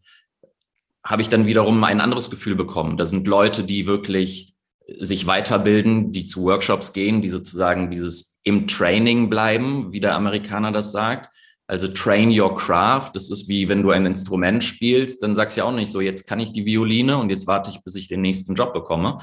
habe 1.04 1.22
ich 1.22 1.28
dann 1.28 1.46
wiederum 1.46 1.84
ein 1.84 2.00
anderes 2.00 2.30
Gefühl 2.30 2.56
bekommen. 2.56 2.96
Da 2.96 3.04
sind 3.04 3.28
Leute, 3.28 3.66
die 3.66 3.86
wirklich 3.86 4.56
sich 5.00 5.28
weiterbilden, 5.28 6.12
die 6.12 6.26
zu 6.26 6.44
Workshops 6.44 6.94
gehen, 6.94 7.22
die 7.22 7.30
sozusagen 7.30 7.92
dieses 7.92 8.40
im 8.44 8.68
Training 8.68 9.30
bleiben, 9.30 9.92
wie 9.92 10.00
der 10.00 10.16
Amerikaner 10.16 10.72
das 10.72 10.92
sagt. 10.92 11.30
Also 11.68 11.90
train 11.90 12.30
your 12.38 12.56
craft. 12.56 13.12
Das 13.14 13.30
ist 13.30 13.50
wie 13.50 13.68
wenn 13.68 13.84
du 13.84 13.92
ein 13.92 14.06
Instrument 14.06 14.64
spielst, 14.64 15.22
dann 15.22 15.36
sagst 15.36 15.58
du 15.58 15.62
ja 15.62 15.66
auch 15.66 15.74
nicht 15.74 15.92
so, 15.92 16.00
jetzt 16.00 16.26
kann 16.26 16.40
ich 16.40 16.54
die 16.54 16.66
Violine 16.66 17.18
und 17.18 17.30
jetzt 17.30 17.48
warte 17.48 17.70
ich, 17.70 17.84
bis 17.84 17.96
ich 17.96 18.08
den 18.08 18.22
nächsten 18.22 18.56
Job 18.56 18.74
bekomme, 18.74 19.18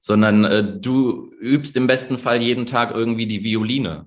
sondern 0.00 0.44
äh, 0.44 0.80
du 0.80 1.30
übst 1.40 1.76
im 1.76 1.86
besten 1.86 2.18
Fall 2.18 2.42
jeden 2.42 2.66
Tag 2.66 2.90
irgendwie 2.90 3.28
die 3.28 3.44
Violine, 3.44 4.06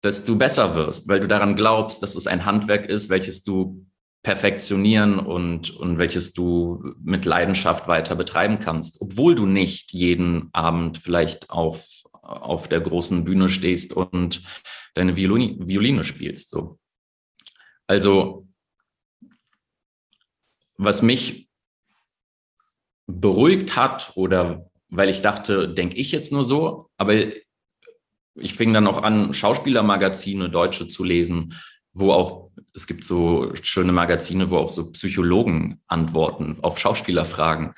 dass 0.00 0.24
du 0.24 0.38
besser 0.38 0.76
wirst, 0.76 1.08
weil 1.08 1.18
du 1.18 1.26
daran 1.26 1.56
glaubst, 1.56 2.02
dass 2.02 2.14
es 2.14 2.28
ein 2.28 2.44
Handwerk 2.44 2.86
ist, 2.86 3.10
welches 3.10 3.42
du 3.42 3.84
perfektionieren 4.24 5.18
und, 5.18 5.70
und 5.70 5.98
welches 5.98 6.32
du 6.32 6.82
mit 7.02 7.26
Leidenschaft 7.26 7.86
weiter 7.86 8.16
betreiben 8.16 8.58
kannst, 8.58 9.00
obwohl 9.02 9.34
du 9.34 9.44
nicht 9.44 9.92
jeden 9.92 10.48
Abend 10.54 10.96
vielleicht 10.96 11.50
auf, 11.50 11.86
auf 12.10 12.66
der 12.66 12.80
großen 12.80 13.24
Bühne 13.24 13.50
stehst 13.50 13.92
und 13.92 14.42
deine 14.94 15.14
Violine, 15.14 15.68
Violine 15.68 16.04
spielst. 16.04 16.48
So. 16.48 16.78
Also, 17.86 18.48
was 20.78 21.02
mich 21.02 21.50
beruhigt 23.06 23.76
hat 23.76 24.12
oder 24.14 24.70
weil 24.88 25.10
ich 25.10 25.20
dachte, 25.20 25.68
denke 25.68 25.96
ich 25.96 26.12
jetzt 26.12 26.32
nur 26.32 26.44
so, 26.44 26.88
aber 26.96 27.14
ich 28.36 28.54
fing 28.54 28.72
dann 28.72 28.86
auch 28.86 29.02
an, 29.02 29.34
Schauspielermagazine, 29.34 30.48
Deutsche 30.48 30.88
zu 30.88 31.04
lesen, 31.04 31.54
wo 31.94 32.12
auch, 32.12 32.50
es 32.74 32.86
gibt 32.86 33.04
so 33.04 33.52
schöne 33.62 33.92
Magazine, 33.92 34.50
wo 34.50 34.58
auch 34.58 34.70
so 34.70 34.90
Psychologen 34.92 35.80
antworten 35.86 36.54
auf 36.62 36.78
Schauspielerfragen. 36.78 37.72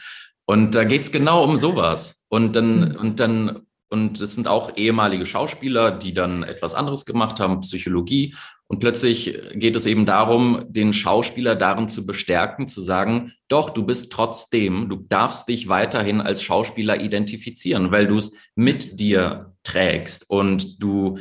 Und 0.47 0.75
da 0.75 0.85
geht's 0.85 1.13
genau 1.13 1.45
um 1.45 1.57
sowas. 1.57 2.25
Und 2.29 2.57
dann, 2.57 2.91
mhm. 2.91 2.97
und 2.97 3.21
dann, 3.21 3.61
und 3.89 4.21
es 4.21 4.35
sind 4.35 4.49
auch 4.49 4.77
ehemalige 4.77 5.27
Schauspieler, 5.27 5.93
die 5.93 6.15
dann 6.15 6.43
etwas 6.43 6.75
anderes 6.75 7.05
gemacht 7.05 7.39
haben, 7.39 7.61
Psychologie. 7.61 8.35
Und 8.69 8.81
plötzlich 8.81 9.39
geht 9.55 9.77
es 9.77 9.87
eben 9.87 10.07
darum, 10.07 10.65
den 10.69 10.93
Schauspieler 10.93 11.55
darin 11.55 11.89
zu 11.89 12.05
bestärken, 12.05 12.67
zu 12.67 12.81
sagen, 12.81 13.33
doch, 13.49 13.71
du 13.71 13.87
bist 13.87 14.11
trotzdem, 14.13 14.89
du 14.89 14.97
darfst 15.09 15.49
dich 15.49 15.69
weiterhin 15.69 16.21
als 16.21 16.43
Schauspieler 16.43 17.01
identifizieren, 17.01 17.93
weil 17.93 18.09
du 18.09 18.17
es 18.17 18.37
mit 18.57 18.99
dir 18.99 19.55
trägst 19.63 20.29
und 20.29 20.83
du 20.83 21.19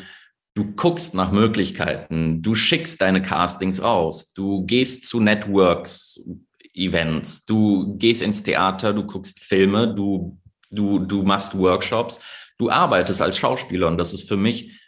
Du 0.55 0.73
guckst 0.73 1.13
nach 1.13 1.31
Möglichkeiten, 1.31 2.41
du 2.41 2.55
schickst 2.55 3.01
deine 3.01 3.21
Castings 3.21 3.83
raus, 3.83 4.33
du 4.33 4.65
gehst 4.65 5.05
zu 5.05 5.19
Networks, 5.19 6.25
Events, 6.73 7.45
du 7.45 7.97
gehst 7.97 8.21
ins 8.21 8.41
Theater, 8.41 8.93
du 8.93 9.03
guckst 9.05 9.43
Filme, 9.43 9.93
du, 9.93 10.39
du, 10.71 10.99
du 10.99 11.23
machst 11.23 11.57
Workshops, 11.57 12.21
du 12.57 12.69
arbeitest 12.69 13.21
als 13.21 13.37
Schauspieler 13.37 13.87
und 13.87 13.97
das 13.97 14.13
ist 14.13 14.29
für 14.29 14.37
mich, 14.37 14.81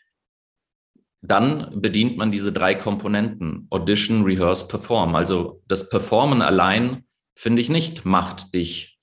dann 1.22 1.82
bedient 1.82 2.16
man 2.18 2.32
diese 2.32 2.54
drei 2.54 2.74
Komponenten, 2.74 3.68
Audition, 3.70 4.24
Rehearse, 4.24 4.68
Perform. 4.70 5.16
Also 5.16 5.62
das 5.68 5.90
Performen 5.90 6.42
allein, 6.42 7.04
finde 7.36 7.62
ich 7.62 7.70
nicht, 7.70 8.06
macht 8.06 8.54
dich 8.54 9.00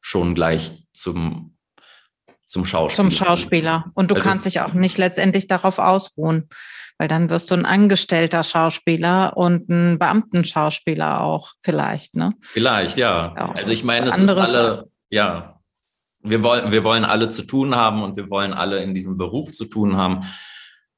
schon 0.00 0.34
gleich 0.34 0.72
zum 0.92 1.49
zum 2.50 2.64
Schauspieler. 2.64 2.96
Zum 2.96 3.10
Schauspieler. 3.10 3.84
Und 3.94 4.10
du 4.10 4.16
also 4.16 4.28
kannst 4.28 4.44
dich 4.44 4.60
auch 4.60 4.72
nicht 4.72 4.98
letztendlich 4.98 5.46
darauf 5.46 5.78
ausruhen, 5.78 6.48
weil 6.98 7.06
dann 7.06 7.30
wirst 7.30 7.50
du 7.50 7.54
ein 7.54 7.64
angestellter 7.64 8.42
Schauspieler 8.42 9.36
und 9.36 9.68
ein 9.68 9.98
Beamtenschauspieler 9.98 11.22
auch 11.22 11.52
vielleicht, 11.62 12.16
ne? 12.16 12.34
Vielleicht, 12.40 12.96
ja. 12.96 13.34
ja 13.36 13.52
also 13.52 13.72
ich 13.72 13.84
meine, 13.84 14.08
es 14.08 14.18
ist 14.18 14.36
alle, 14.36 14.90
ja, 15.10 15.60
wir 16.22 16.42
wollen, 16.42 16.72
wir 16.72 16.82
wollen 16.82 17.04
alle 17.04 17.28
zu 17.28 17.44
tun 17.44 17.76
haben 17.76 18.02
und 18.02 18.16
wir 18.16 18.28
wollen 18.30 18.52
alle 18.52 18.82
in 18.82 18.94
diesem 18.94 19.16
Beruf 19.16 19.52
zu 19.52 19.66
tun 19.66 19.96
haben. 19.96 20.20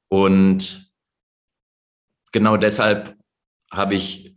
Und 0.09 0.91
genau 2.31 2.57
deshalb 2.57 3.15
habe 3.71 3.93
ich 3.93 4.32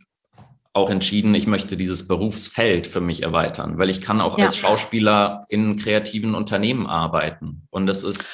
auch 0.77 0.89
entschieden, 0.89 1.35
ich 1.35 1.47
möchte 1.47 1.75
dieses 1.75 2.07
Berufsfeld 2.07 2.87
für 2.87 3.01
mich 3.01 3.23
erweitern, 3.23 3.77
weil 3.77 3.89
ich 3.89 3.99
kann 3.99 4.21
auch 4.21 4.37
ja. 4.37 4.45
als 4.45 4.55
Schauspieler 4.55 5.45
in 5.49 5.75
kreativen 5.75 6.35
Unternehmen 6.35 6.87
arbeiten. 6.87 7.67
Und 7.69 7.87
das 7.87 8.03
ist 8.03 8.27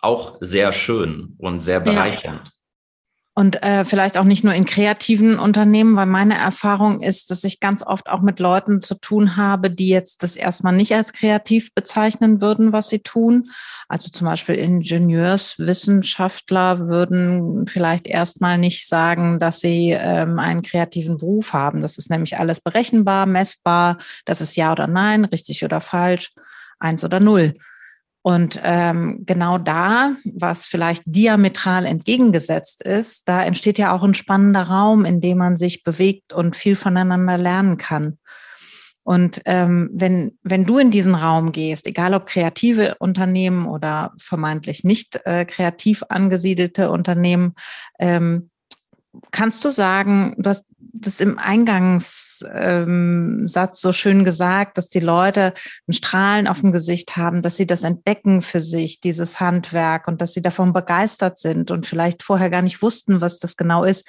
auch 0.00 0.36
sehr 0.40 0.72
schön 0.72 1.34
und 1.38 1.60
sehr 1.60 1.80
bereichernd. 1.80 2.50
Und 3.36 3.64
äh, 3.64 3.84
vielleicht 3.84 4.16
auch 4.16 4.24
nicht 4.24 4.44
nur 4.44 4.54
in 4.54 4.64
kreativen 4.64 5.40
Unternehmen, 5.40 5.96
weil 5.96 6.06
meine 6.06 6.38
Erfahrung 6.38 7.00
ist, 7.00 7.32
dass 7.32 7.42
ich 7.42 7.58
ganz 7.58 7.82
oft 7.82 8.08
auch 8.08 8.20
mit 8.20 8.38
Leuten 8.38 8.80
zu 8.80 8.94
tun 8.94 9.36
habe, 9.36 9.70
die 9.70 9.88
jetzt 9.88 10.22
das 10.22 10.36
erstmal 10.36 10.72
nicht 10.72 10.94
als 10.94 11.12
kreativ 11.12 11.74
bezeichnen 11.74 12.40
würden, 12.40 12.72
was 12.72 12.90
sie 12.90 13.00
tun. 13.00 13.50
Also 13.88 14.08
zum 14.10 14.28
Beispiel 14.28 14.54
Ingenieurswissenschaftler 14.54 16.86
würden 16.86 17.66
vielleicht 17.66 18.06
erstmal 18.06 18.56
nicht 18.56 18.88
sagen, 18.88 19.40
dass 19.40 19.58
sie 19.58 19.90
ähm, 19.90 20.38
einen 20.38 20.62
kreativen 20.62 21.16
Beruf 21.16 21.52
haben. 21.52 21.80
Das 21.80 21.98
ist 21.98 22.10
nämlich 22.10 22.38
alles 22.38 22.60
berechenbar, 22.60 23.26
messbar. 23.26 23.98
Das 24.26 24.40
ist 24.40 24.54
ja 24.54 24.70
oder 24.70 24.86
nein, 24.86 25.24
richtig 25.24 25.64
oder 25.64 25.80
falsch, 25.80 26.30
eins 26.78 27.02
oder 27.02 27.18
null. 27.18 27.54
Und 28.26 28.58
ähm, 28.64 29.24
genau 29.26 29.58
da, 29.58 30.16
was 30.24 30.64
vielleicht 30.64 31.02
diametral 31.04 31.84
entgegengesetzt 31.84 32.82
ist, 32.82 33.28
da 33.28 33.44
entsteht 33.44 33.76
ja 33.76 33.92
auch 33.92 34.02
ein 34.02 34.14
spannender 34.14 34.62
Raum, 34.62 35.04
in 35.04 35.20
dem 35.20 35.36
man 35.36 35.58
sich 35.58 35.84
bewegt 35.84 36.32
und 36.32 36.56
viel 36.56 36.74
voneinander 36.74 37.36
lernen 37.36 37.76
kann. 37.76 38.16
Und 39.02 39.42
ähm, 39.44 39.90
wenn, 39.92 40.38
wenn 40.42 40.64
du 40.64 40.78
in 40.78 40.90
diesen 40.90 41.14
Raum 41.14 41.52
gehst, 41.52 41.86
egal 41.86 42.14
ob 42.14 42.24
kreative 42.24 42.94
Unternehmen 42.98 43.66
oder 43.66 44.14
vermeintlich 44.16 44.84
nicht 44.84 45.20
äh, 45.26 45.44
kreativ 45.44 46.02
angesiedelte 46.08 46.90
Unternehmen, 46.90 47.54
ähm, 47.98 48.48
kannst 49.32 49.66
du 49.66 49.68
sagen, 49.68 50.34
du 50.38 50.48
hast 50.48 50.64
das 50.96 51.20
im 51.20 51.38
Eingangssatz 51.38 52.40
so 53.80 53.92
schön 53.92 54.24
gesagt, 54.24 54.78
dass 54.78 54.88
die 54.88 55.00
Leute 55.00 55.52
ein 55.88 55.92
Strahlen 55.92 56.46
auf 56.46 56.60
dem 56.60 56.70
Gesicht 56.70 57.16
haben, 57.16 57.42
dass 57.42 57.56
sie 57.56 57.66
das 57.66 57.82
entdecken 57.82 58.42
für 58.42 58.60
sich, 58.60 59.00
dieses 59.00 59.40
Handwerk 59.40 60.06
und 60.06 60.20
dass 60.20 60.32
sie 60.32 60.42
davon 60.42 60.72
begeistert 60.72 61.38
sind 61.38 61.72
und 61.72 61.86
vielleicht 61.86 62.22
vorher 62.22 62.48
gar 62.48 62.62
nicht 62.62 62.80
wussten, 62.80 63.20
was 63.20 63.40
das 63.40 63.56
genau 63.56 63.82
ist. 63.82 64.08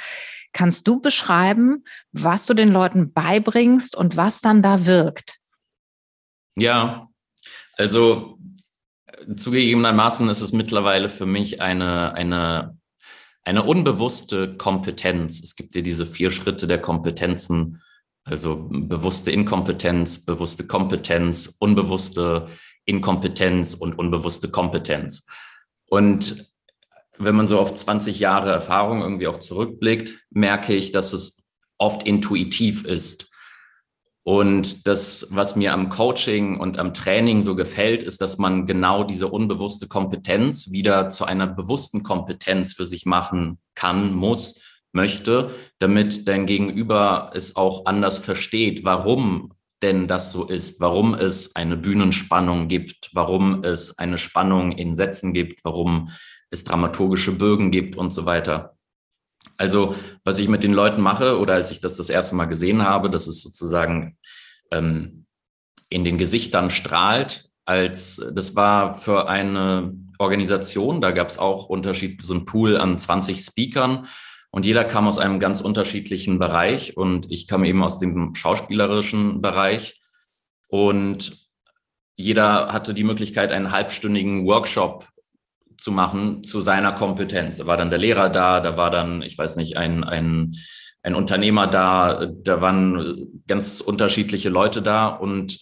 Kannst 0.54 0.88
du 0.88 1.02
beschreiben, 1.02 1.84
was 2.12 2.46
du 2.46 2.54
den 2.54 2.72
Leuten 2.72 3.12
beibringst 3.12 3.96
und 3.96 4.16
was 4.16 4.42
dann 4.42 4.62
da 4.62 4.86
wirkt? 4.86 5.40
Ja, 6.56 7.10
also 7.78 8.38
zugegebenermaßen 9.36 10.30
ist 10.30 10.42
es 10.42 10.54
mittlerweile 10.54 11.10
für 11.10 11.26
mich 11.26 11.62
eine, 11.62 12.14
eine 12.14 12.78
eine 13.46 13.64
unbewusste 13.64 14.58
Kompetenz. 14.58 15.42
Es 15.42 15.56
gibt 15.56 15.76
ja 15.76 15.82
diese 15.82 16.06
vier 16.06 16.32
Schritte 16.32 16.68
der 16.68 16.82
Kompetenzen, 16.82 17.82
also 18.24 18.68
bewusste 18.70 19.32
Inkompetenz, 19.32 20.26
bewusste 20.26 20.66
Kompetenz, 20.66 21.56
unbewusste 21.60 22.48
Inkompetenz 22.86 23.76
und 23.76 23.98
unbewusste 23.98 24.50
Kompetenz. 24.50 25.28
Und 25.88 26.52
wenn 27.18 27.36
man 27.36 27.48
so 27.48 27.60
auf 27.60 27.74
20 27.74 28.20
Jahre 28.20 28.52
Erfahrung 28.52 29.02
irgendwie 29.02 29.28
auch 29.28 29.38
zurückblickt, 29.38 30.18
merke 30.32 30.74
ich, 30.74 30.92
dass 30.92 31.14
es 31.14 31.48
oft 31.78 32.04
intuitiv 32.04 32.84
ist. 32.84 33.30
Und 34.28 34.88
das, 34.88 35.28
was 35.30 35.56
mir 35.56 35.72
am 35.72 35.90
Coaching 35.90 36.60
und 36.60 36.80
am 36.80 36.96
Training 36.96 37.44
so 37.44 37.56
gefällt, 37.56 38.02
ist, 38.02 38.22
dass 38.22 38.40
man 38.40 38.66
genau 38.66 39.04
diese 39.04 39.28
unbewusste 39.28 39.88
Kompetenz 39.88 40.72
wieder 40.72 41.10
zu 41.10 41.26
einer 41.26 41.46
bewussten 41.46 42.02
Kompetenz 42.02 42.74
für 42.74 42.86
sich 42.86 43.06
machen 43.06 43.60
kann, 43.76 44.16
muss, 44.16 44.62
möchte, 44.94 45.52
damit 45.78 46.28
dein 46.28 46.48
Gegenüber 46.48 47.30
es 47.36 47.56
auch 47.56 47.86
anders 47.86 48.18
versteht, 48.18 48.84
warum 48.84 49.54
denn 49.84 50.08
das 50.08 50.32
so 50.32 50.46
ist, 50.46 50.80
warum 50.80 51.14
es 51.14 51.56
eine 51.56 51.78
Bühnenspannung 51.78 52.68
gibt, 52.68 53.12
warum 53.14 53.64
es 53.64 54.00
eine 54.00 54.18
Spannung 54.18 54.72
in 54.72 54.96
Sätzen 54.96 55.34
gibt, 55.34 55.64
warum 55.64 56.10
es 56.50 56.64
dramaturgische 56.64 57.34
Bögen 57.34 57.70
gibt 57.70 57.96
und 57.96 58.12
so 58.12 58.26
weiter. 58.26 58.75
Also 59.58 59.96
was 60.24 60.40
ich 60.40 60.48
mit 60.48 60.64
den 60.64 60.74
Leuten 60.74 61.02
mache 61.02 61.40
oder 61.40 61.54
als 61.54 61.72
ich 61.72 61.82
das 61.82 61.98
das 61.98 62.10
erste 62.10 62.36
Mal 62.36 62.46
gesehen 62.46 62.84
habe, 62.84 63.10
dass 63.10 63.28
es 63.28 63.42
sozusagen 63.42 64.18
ähm, 64.72 65.26
in 65.90 66.04
den 66.04 66.18
Gesichtern 66.18 66.72
strahlt, 66.72 67.50
als 67.66 68.22
das 68.34 68.56
war 68.56 68.98
für 68.98 69.28
eine 69.28 69.94
Organisation, 70.20 71.02
da 71.02 71.12
gab 71.12 71.30
es 71.30 71.38
auch 71.38 71.66
Unterschied, 71.68 72.24
so 72.24 72.34
ein 72.34 72.46
Pool 72.46 72.78
an 72.78 72.98
20 72.98 73.40
Speakern 73.40 74.08
und 74.52 74.66
jeder 74.66 74.86
kam 74.86 75.08
aus 75.08 75.20
einem 75.20 75.40
ganz 75.40 75.62
unterschiedlichen 75.62 76.40
Bereich 76.40 76.96
und 76.96 77.32
ich 77.32 77.48
kam 77.48 77.64
eben 77.64 77.84
aus 77.84 78.00
dem 78.00 78.36
schauspielerischen 78.36 79.42
Bereich 79.42 80.00
und 80.68 81.46
jeder 82.16 82.72
hatte 82.72 82.94
die 82.94 83.04
Möglichkeit, 83.04 83.52
einen 83.52 83.72
halbstündigen 83.72 84.46
Workshop 84.46 85.10
zu 85.78 85.92
machen 85.92 86.44
zu 86.44 86.62
seiner 86.62 86.94
Kompetenz. 86.94 87.58
Da 87.58 87.66
war 87.66 87.78
dann 87.78 87.90
der 87.90 88.00
Lehrer 88.00 88.30
da, 88.30 88.60
da 88.60 88.78
war 88.78 88.92
dann, 88.92 89.22
ich 89.22 89.38
weiß 89.38 89.56
nicht, 89.58 89.78
ein, 89.78 90.04
ein, 90.04 90.52
ein 91.04 91.16
Unternehmer 91.16 91.68
da, 91.68 92.26
da 92.26 92.62
waren 92.62 93.42
ganz 93.48 93.82
unterschiedliche 93.82 94.50
Leute 94.50 94.82
da 94.82 95.08
und 95.08 95.58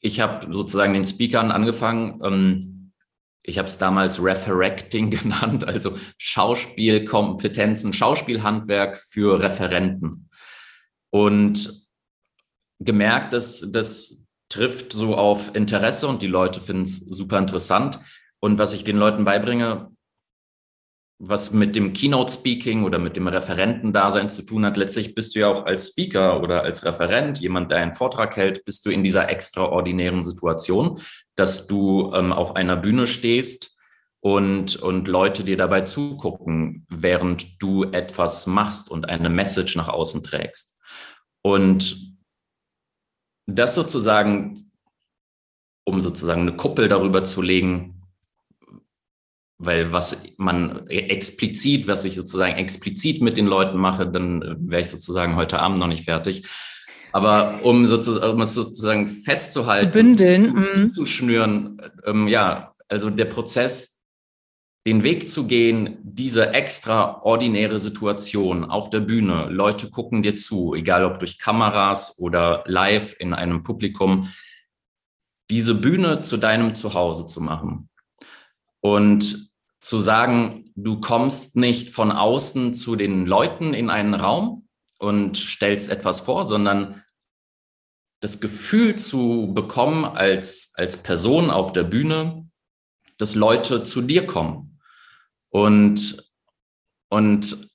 ich 0.00 0.20
habe 0.20 0.54
sozusagen 0.54 0.94
den 0.94 1.04
Speakern 1.04 1.50
angefangen. 1.50 2.20
Ähm, 2.22 2.92
ich 3.42 3.58
habe 3.58 3.66
es 3.66 3.78
damals 3.78 4.22
Referacting 4.22 5.10
genannt, 5.22 5.66
also 5.66 5.98
Schauspielkompetenzen, 6.18 7.92
Schauspielhandwerk 7.92 8.96
für 8.96 9.40
Referenten. 9.40 10.28
Und 11.10 11.86
gemerkt, 12.80 13.32
dass 13.32 13.70
das 13.72 14.26
trifft 14.48 14.92
so 14.92 15.16
auf 15.16 15.54
Interesse 15.54 16.08
und 16.08 16.22
die 16.22 16.26
Leute 16.26 16.60
finden 16.60 16.82
es 16.82 16.98
super 16.98 17.38
interessant. 17.38 17.98
Und 18.46 18.58
was 18.58 18.74
ich 18.74 18.84
den 18.84 18.96
Leuten 18.96 19.24
beibringe, 19.24 19.90
was 21.18 21.52
mit 21.52 21.74
dem 21.74 21.94
Keynote-Speaking 21.94 22.84
oder 22.84 23.00
mit 23.00 23.16
dem 23.16 23.26
Referentendasein 23.26 24.30
zu 24.30 24.42
tun 24.42 24.64
hat, 24.64 24.76
letztlich 24.76 25.16
bist 25.16 25.34
du 25.34 25.40
ja 25.40 25.48
auch 25.48 25.66
als 25.66 25.88
Speaker 25.88 26.40
oder 26.40 26.62
als 26.62 26.84
Referent, 26.84 27.40
jemand, 27.40 27.72
der 27.72 27.78
einen 27.78 27.92
Vortrag 27.92 28.36
hält, 28.36 28.64
bist 28.64 28.86
du 28.86 28.90
in 28.90 29.02
dieser 29.02 29.28
extraordinären 29.30 30.22
Situation, 30.22 31.00
dass 31.34 31.66
du 31.66 32.12
ähm, 32.14 32.32
auf 32.32 32.54
einer 32.54 32.76
Bühne 32.76 33.08
stehst 33.08 33.76
und, 34.20 34.76
und 34.76 35.08
Leute 35.08 35.42
dir 35.42 35.56
dabei 35.56 35.80
zugucken, 35.80 36.86
während 36.88 37.60
du 37.60 37.82
etwas 37.90 38.46
machst 38.46 38.92
und 38.92 39.08
eine 39.08 39.28
Message 39.28 39.74
nach 39.74 39.88
außen 39.88 40.22
trägst. 40.22 40.80
Und 41.42 42.16
das 43.46 43.74
sozusagen, 43.74 44.54
um 45.84 46.00
sozusagen 46.00 46.42
eine 46.42 46.54
Kuppel 46.54 46.86
darüber 46.86 47.24
zu 47.24 47.42
legen, 47.42 47.95
weil 49.58 49.92
was 49.92 50.24
man 50.36 50.86
explizit, 50.88 51.86
was 51.86 52.04
ich 52.04 52.14
sozusagen 52.14 52.56
explizit 52.56 53.22
mit 53.22 53.36
den 53.36 53.46
Leuten 53.46 53.78
mache, 53.78 54.06
dann 54.06 54.56
wäre 54.60 54.82
ich 54.82 54.90
sozusagen 54.90 55.36
heute 55.36 55.60
Abend 55.60 55.78
noch 55.78 55.86
nicht 55.86 56.04
fertig. 56.04 56.46
Aber 57.12 57.64
um, 57.64 57.86
sozusagen, 57.86 58.34
um 58.34 58.40
es 58.42 58.54
sozusagen 58.54 59.08
festzuhalten, 59.08 59.92
bündeln, 59.92 60.68
zu, 60.70 60.88
zu 60.88 61.06
schnüren, 61.06 61.80
ähm, 62.04 62.28
ja, 62.28 62.74
also 62.88 63.08
der 63.08 63.24
Prozess, 63.24 64.02
den 64.86 65.02
Weg 65.02 65.30
zu 65.30 65.46
gehen, 65.46 65.98
diese 66.02 66.52
extraordinäre 66.52 67.78
Situation 67.78 68.64
auf 68.64 68.90
der 68.90 69.00
Bühne, 69.00 69.48
Leute 69.48 69.88
gucken 69.88 70.22
dir 70.22 70.36
zu, 70.36 70.74
egal 70.74 71.04
ob 71.04 71.18
durch 71.18 71.38
Kameras 71.38 72.18
oder 72.18 72.62
live 72.66 73.16
in 73.18 73.32
einem 73.34 73.62
Publikum, 73.62 74.30
diese 75.50 75.74
Bühne 75.74 76.20
zu 76.20 76.36
deinem 76.36 76.74
Zuhause 76.74 77.26
zu 77.26 77.40
machen 77.40 77.88
und 78.94 79.50
zu 79.80 79.98
sagen, 79.98 80.72
du 80.76 81.00
kommst 81.00 81.56
nicht 81.56 81.90
von 81.90 82.12
außen 82.12 82.74
zu 82.74 82.94
den 82.94 83.26
Leuten 83.26 83.74
in 83.74 83.90
einen 83.90 84.14
Raum 84.14 84.68
und 84.98 85.36
stellst 85.36 85.90
etwas 85.90 86.20
vor, 86.20 86.44
sondern 86.44 87.02
das 88.20 88.40
Gefühl 88.40 88.96
zu 88.96 89.50
bekommen 89.52 90.04
als, 90.04 90.72
als 90.76 90.98
Person 90.98 91.50
auf 91.50 91.72
der 91.72 91.82
Bühne, 91.82 92.48
dass 93.18 93.34
Leute 93.34 93.82
zu 93.82 94.02
dir 94.02 94.26
kommen. 94.26 94.78
Und, 95.50 96.30
und, 97.08 97.68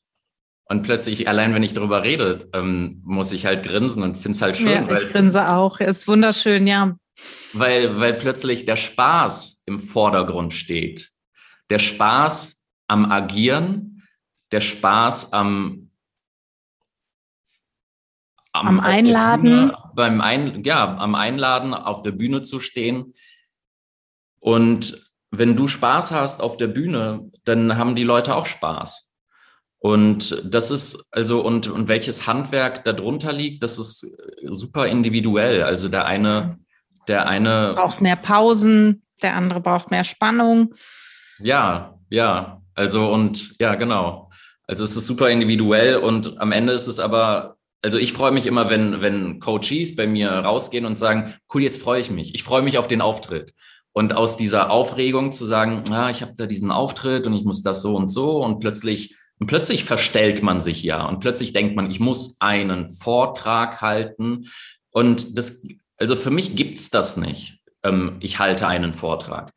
und 0.66 0.84
plötzlich, 0.84 1.28
allein 1.28 1.54
wenn 1.54 1.64
ich 1.64 1.74
darüber 1.74 2.04
rede, 2.04 2.50
ähm, 2.54 3.02
muss 3.04 3.34
ich 3.34 3.46
halt 3.46 3.64
grinsen 3.64 4.02
und 4.02 4.16
finde 4.16 4.36
es 4.36 4.42
halt 4.42 4.58
schön. 4.58 4.88
Ja, 4.88 4.94
ich 4.94 5.08
grinse 5.08 5.52
auch. 5.54 5.80
Ist 5.82 6.08
wunderschön, 6.08 6.68
ja. 6.68 6.96
Weil, 7.54 8.00
weil 8.00 8.14
plötzlich 8.14 8.66
der 8.66 8.78
Spaß 8.78 9.64
im 9.66 9.80
Vordergrund 9.80 10.54
steht. 10.54 11.12
Der 11.70 11.80
Spaß 11.80 12.68
am 12.88 13.12
Agieren, 13.12 14.08
der 14.52 14.62
Spaß 14.62 15.34
am, 15.34 15.92
am, 18.52 18.68
am 18.68 18.80
Einladen. 18.80 19.44
Bühne, 19.44 19.78
beim 19.96 20.22
Ein, 20.22 20.64
ja, 20.64 20.98
am 20.98 21.16
Einladen 21.16 21.74
auf 21.74 22.02
der 22.02 22.12
Bühne 22.12 22.42
zu 22.42 22.60
stehen. 22.60 23.14
Und 24.40 25.12
wenn 25.32 25.56
du 25.56 25.68
Spaß 25.68 26.12
hast 26.12 26.42
auf 26.42 26.58
der 26.58 26.68
Bühne, 26.68 27.32
dann 27.46 27.78
haben 27.78 27.96
die 27.96 28.04
Leute 28.04 28.36
auch 28.36 28.46
Spaß. 28.46 29.16
Und 29.80 30.44
das 30.46 30.70
ist 30.70 31.08
also, 31.12 31.44
und, 31.44 31.68
und 31.68 31.88
welches 31.88 32.28
Handwerk 32.28 32.84
darunter 32.84 33.34
liegt, 33.34 33.64
das 33.64 33.80
ist 33.80 34.16
super 34.44 34.88
individuell. 34.88 35.64
Also 35.64 35.88
der 35.88 36.06
eine 36.06 36.60
der 37.08 37.28
eine 37.28 37.74
braucht 37.76 38.02
mehr 38.02 38.16
Pausen, 38.16 39.04
der 39.22 39.36
andere 39.36 39.62
braucht 39.62 39.92
mehr 39.92 40.04
Spannung. 40.04 40.74
Ja, 41.40 42.00
ja. 42.10 42.62
Also 42.76 43.12
und 43.12 43.56
ja, 43.60 43.76
genau. 43.76 44.30
Also 44.68 44.84
es 44.84 44.96
ist 44.96 45.08
super 45.08 45.30
individuell 45.30 45.98
und 45.98 46.40
am 46.40 46.52
Ende 46.52 46.74
ist 46.74 46.88
es 46.88 47.00
aber, 47.00 47.58
also 47.82 47.98
ich 47.98 48.14
freue 48.14 48.32
mich 48.32 48.46
immer, 48.46 48.70
wenn, 48.70 49.02
wenn 49.02 49.40
Coaches 49.40 49.96
bei 49.96 50.08
mir 50.08 50.32
rausgehen 50.32 50.86
und 50.86 50.98
sagen, 50.98 51.34
cool, 51.54 51.64
jetzt 51.64 51.82
freue 51.82 52.00
ich 52.00 52.10
mich. 52.10 52.34
Ich 52.36 52.44
freue 52.44 52.62
mich 52.62 52.78
auf 52.78 52.88
den 52.88 53.02
Auftritt. 53.02 53.54
Und 53.94 54.16
aus 54.16 54.38
dieser 54.38 54.72
Aufregung 54.72 55.34
zu 55.34 55.44
sagen, 55.44 55.84
ah, 55.92 56.10
ich 56.10 56.22
habe 56.22 56.34
da 56.38 56.46
diesen 56.46 56.72
Auftritt 56.72 57.28
und 57.28 57.34
ich 57.34 57.44
muss 57.44 57.62
das 57.62 57.82
so 57.82 57.96
und 57.98 58.08
so 58.08 58.42
und 58.42 58.60
plötzlich 58.60 59.16
und 59.40 59.48
plötzlich 59.48 59.84
verstellt 59.84 60.44
man 60.44 60.62
sich 60.62 60.84
ja 60.84 61.04
und 61.06 61.20
plötzlich 61.20 61.52
denkt 61.52 61.76
man, 61.76 61.90
ich 61.90 62.00
muss 62.00 62.38
einen 62.40 62.88
Vortrag 62.90 63.82
halten. 63.82 64.46
Und 64.92 65.38
das, 65.38 65.64
also 66.02 66.16
für 66.16 66.32
mich 66.32 66.56
gibt's 66.56 66.90
das 66.90 67.16
nicht. 67.16 67.60
Ähm, 67.84 68.18
ich 68.22 68.40
halte 68.40 68.68
einen 68.68 68.94
Vortrag. 68.94 69.54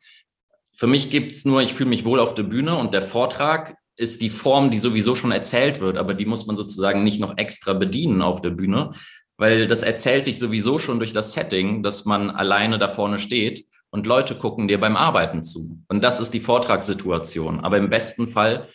Für 0.73 0.87
mich 0.87 1.09
gibt's 1.09 1.43
nur, 1.43 1.61
ich 1.61 1.73
fühle 1.73 1.89
mich 1.89 2.05
wohl 2.05 2.19
auf 2.19 2.35
der 2.35 2.43
Bühne 2.43 2.75
und 2.75 2.93
der 2.93 3.01
Vortrag 3.01 3.75
ist 3.97 4.21
die 4.21 4.29
Form, 4.29 4.69
die 4.69 4.77
sowieso 4.77 5.15
schon 5.15 5.31
erzählt 5.31 5.79
wird, 5.79 5.97
aber 5.97 6.13
die 6.13 6.25
muss 6.25 6.45
man 6.45 6.55
sozusagen 6.55 7.03
nicht 7.03 7.19
noch 7.19 7.37
extra 7.37 7.73
bedienen 7.73 8.21
auf 8.21 8.41
der 8.41 8.51
Bühne, 8.51 8.91
weil 9.37 9.67
das 9.67 9.81
erzählt 9.81 10.25
sich 10.25 10.37
sowieso 10.37 10.77
schon 10.77 10.99
durch 10.99 11.13
das 11.13 11.33
Setting, 11.33 11.81
dass 11.81 12.05
man 12.05 12.29
alleine 12.29 12.77
da 12.77 12.89
vorne 12.89 13.17
steht 13.17 13.65
und 13.89 14.05
Leute 14.05 14.35
gucken 14.35 14.67
dir 14.67 14.79
beim 14.79 14.97
Arbeiten 14.97 15.41
zu. 15.41 15.79
Und 15.87 16.03
das 16.03 16.19
ist 16.19 16.31
die 16.31 16.39
Vortragssituation. 16.39 17.61
Aber 17.61 17.77
im 17.77 17.89
besten 17.89 18.27
Fall 18.27 18.67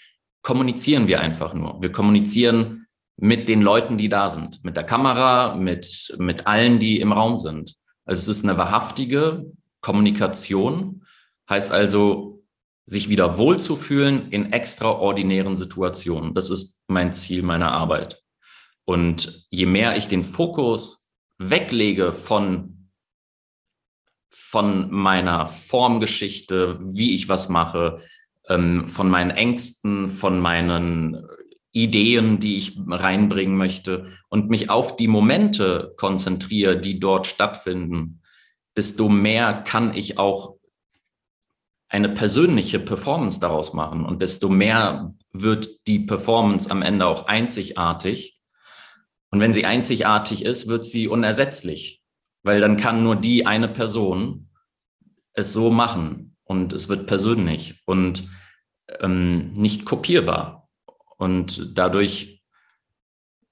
kommunizieren 0.43 1.07
wir 1.07 1.21
einfach 1.21 1.55
nur. 1.55 1.81
Wir 1.83 1.93
kommunizieren 1.93 2.80
mit 3.21 3.49
den 3.49 3.61
Leuten, 3.61 3.99
die 3.99 4.09
da 4.09 4.29
sind, 4.29 4.65
mit 4.65 4.77
der 4.77 4.85
Kamera, 4.85 5.55
mit, 5.55 6.15
mit 6.19 6.47
allen, 6.47 6.81
die 6.81 7.01
im 7.01 7.13
Raum 7.13 7.37
sind. 7.37 7.77
Also 8.07 8.31
es 8.31 8.39
ist 8.39 8.45
eine 8.45 8.57
wahrhaftige 8.57 9.45
Kommunikation, 9.81 11.05
heißt 11.49 11.71
also, 11.71 12.43
sich 12.87 13.09
wieder 13.09 13.39
wohlzufühlen 13.39 14.33
in 14.33 14.53
extraordinären 14.53 15.55
Situationen. 15.55 16.35
Das 16.35 16.51
ist 16.51 16.81
mein 16.89 17.13
Ziel 17.13 17.43
meiner 17.43 17.71
Arbeit. 17.71 18.21
Und 18.85 19.47
je 19.51 19.67
mehr 19.67 19.97
ich 19.97 20.09
den 20.09 20.25
Fokus 20.25 21.13
weglege 21.39 22.13
von, 22.13 22.91
von 24.29 24.91
meiner 24.91 25.47
Formgeschichte, 25.47 26.81
wie 26.81 27.15
ich 27.15 27.29
was 27.29 27.49
mache, 27.49 28.03
ähm, 28.49 28.89
von 28.89 29.09
meinen 29.09 29.31
Ängsten, 29.31 30.09
von 30.09 30.41
meinen 30.41 31.25
Ideen, 31.73 32.41
die 32.41 32.57
ich 32.57 32.77
reinbringen 32.89 33.57
möchte 33.57 34.13
und 34.29 34.51
mich 34.51 34.71
auf 34.71 34.97
die 34.97 35.09
Momente 35.09 35.95
konzentriere, 35.97 36.79
die 36.79 36.99
dort 36.99 37.27
stattfinden, 37.27 38.23
desto 38.77 39.09
mehr 39.09 39.63
kann 39.63 39.95
ich 39.95 40.19
auch 40.19 40.57
eine 41.89 42.09
persönliche 42.09 42.79
Performance 42.79 43.41
daraus 43.41 43.73
machen 43.75 44.05
und 44.05 44.23
desto 44.23 44.49
mehr 44.49 45.15
wird 45.33 45.87
die 45.87 46.01
Performance 46.01 46.71
am 46.71 46.83
Ende 46.83 47.07
auch 47.07 47.27
einzigartig. 47.27 48.41
Und 49.31 49.41
wenn 49.41 49.53
sie 49.53 49.65
einzigartig 49.65 50.45
ist, 50.45 50.69
wird 50.69 50.85
sie 50.85 51.09
unersetzlich, 51.09 52.03
weil 52.43 52.61
dann 52.61 52.77
kann 52.77 53.03
nur 53.03 53.17
die 53.17 53.47
eine 53.47 53.69
Person 53.69 54.51
es 55.33 55.53
so 55.53 55.71
machen 55.71 56.37
und 56.45 56.73
es 56.73 56.89
wird 56.89 57.07
persönlich. 57.07 57.81
Und 57.87 58.25
ähm, 59.01 59.53
nicht 59.53 59.85
kopierbar. 59.85 60.60
Und 61.21 61.77
dadurch 61.77 62.43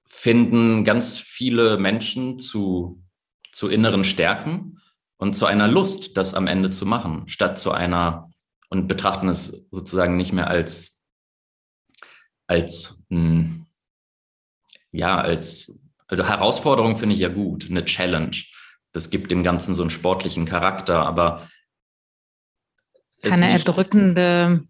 finden 0.07 0.85
ganz 0.85 1.19
viele 1.19 1.77
Menschen 1.77 2.39
zu, 2.39 3.05
zu 3.53 3.69
inneren 3.69 4.05
Stärken 4.05 4.81
und 5.19 5.35
zu 5.35 5.45
einer 5.45 5.69
Lust, 5.69 6.17
das 6.17 6.33
am 6.33 6.47
Ende 6.47 6.71
zu 6.71 6.87
machen, 6.87 7.29
statt 7.29 7.59
zu 7.59 7.71
einer 7.71 8.31
und 8.71 8.89
betrachten 8.89 9.29
es 9.29 9.69
sozusagen 9.71 10.17
nicht 10.17 10.33
mehr 10.33 10.49
als, 10.49 11.03
als, 12.47 13.05
mh, 13.11 13.19
hm, 13.19 13.67
ja, 14.91 15.21
als, 15.21 15.85
also 16.07 16.27
Herausforderung 16.27 16.97
finde 16.97 17.17
ich 17.17 17.21
ja 17.21 17.29
gut, 17.29 17.69
eine 17.69 17.85
Challenge. 17.85 18.37
Das 18.93 19.11
gibt 19.11 19.31
dem 19.31 19.43
Ganzen 19.43 19.75
so 19.75 19.83
einen 19.83 19.91
sportlichen 19.91 20.47
Charakter, 20.47 21.05
aber 21.05 21.47
keine 23.21 23.51
erdrückende 23.51 24.67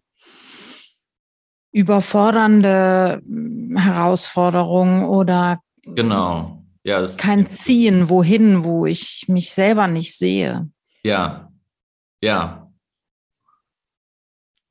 überfordernde 1.71 3.21
hm, 3.25 3.77
Herausforderung 3.77 5.05
oder 5.05 5.59
genau. 5.83 6.63
Ja, 6.83 7.03
kein 7.17 7.45
Ziehen, 7.45 8.09
wohin, 8.09 8.63
wo 8.63 8.85
ich 8.85 9.25
mich 9.27 9.51
selber 9.51 9.87
nicht 9.87 10.17
sehe. 10.17 10.69
Ja, 11.03 11.51
ja. 12.21 12.69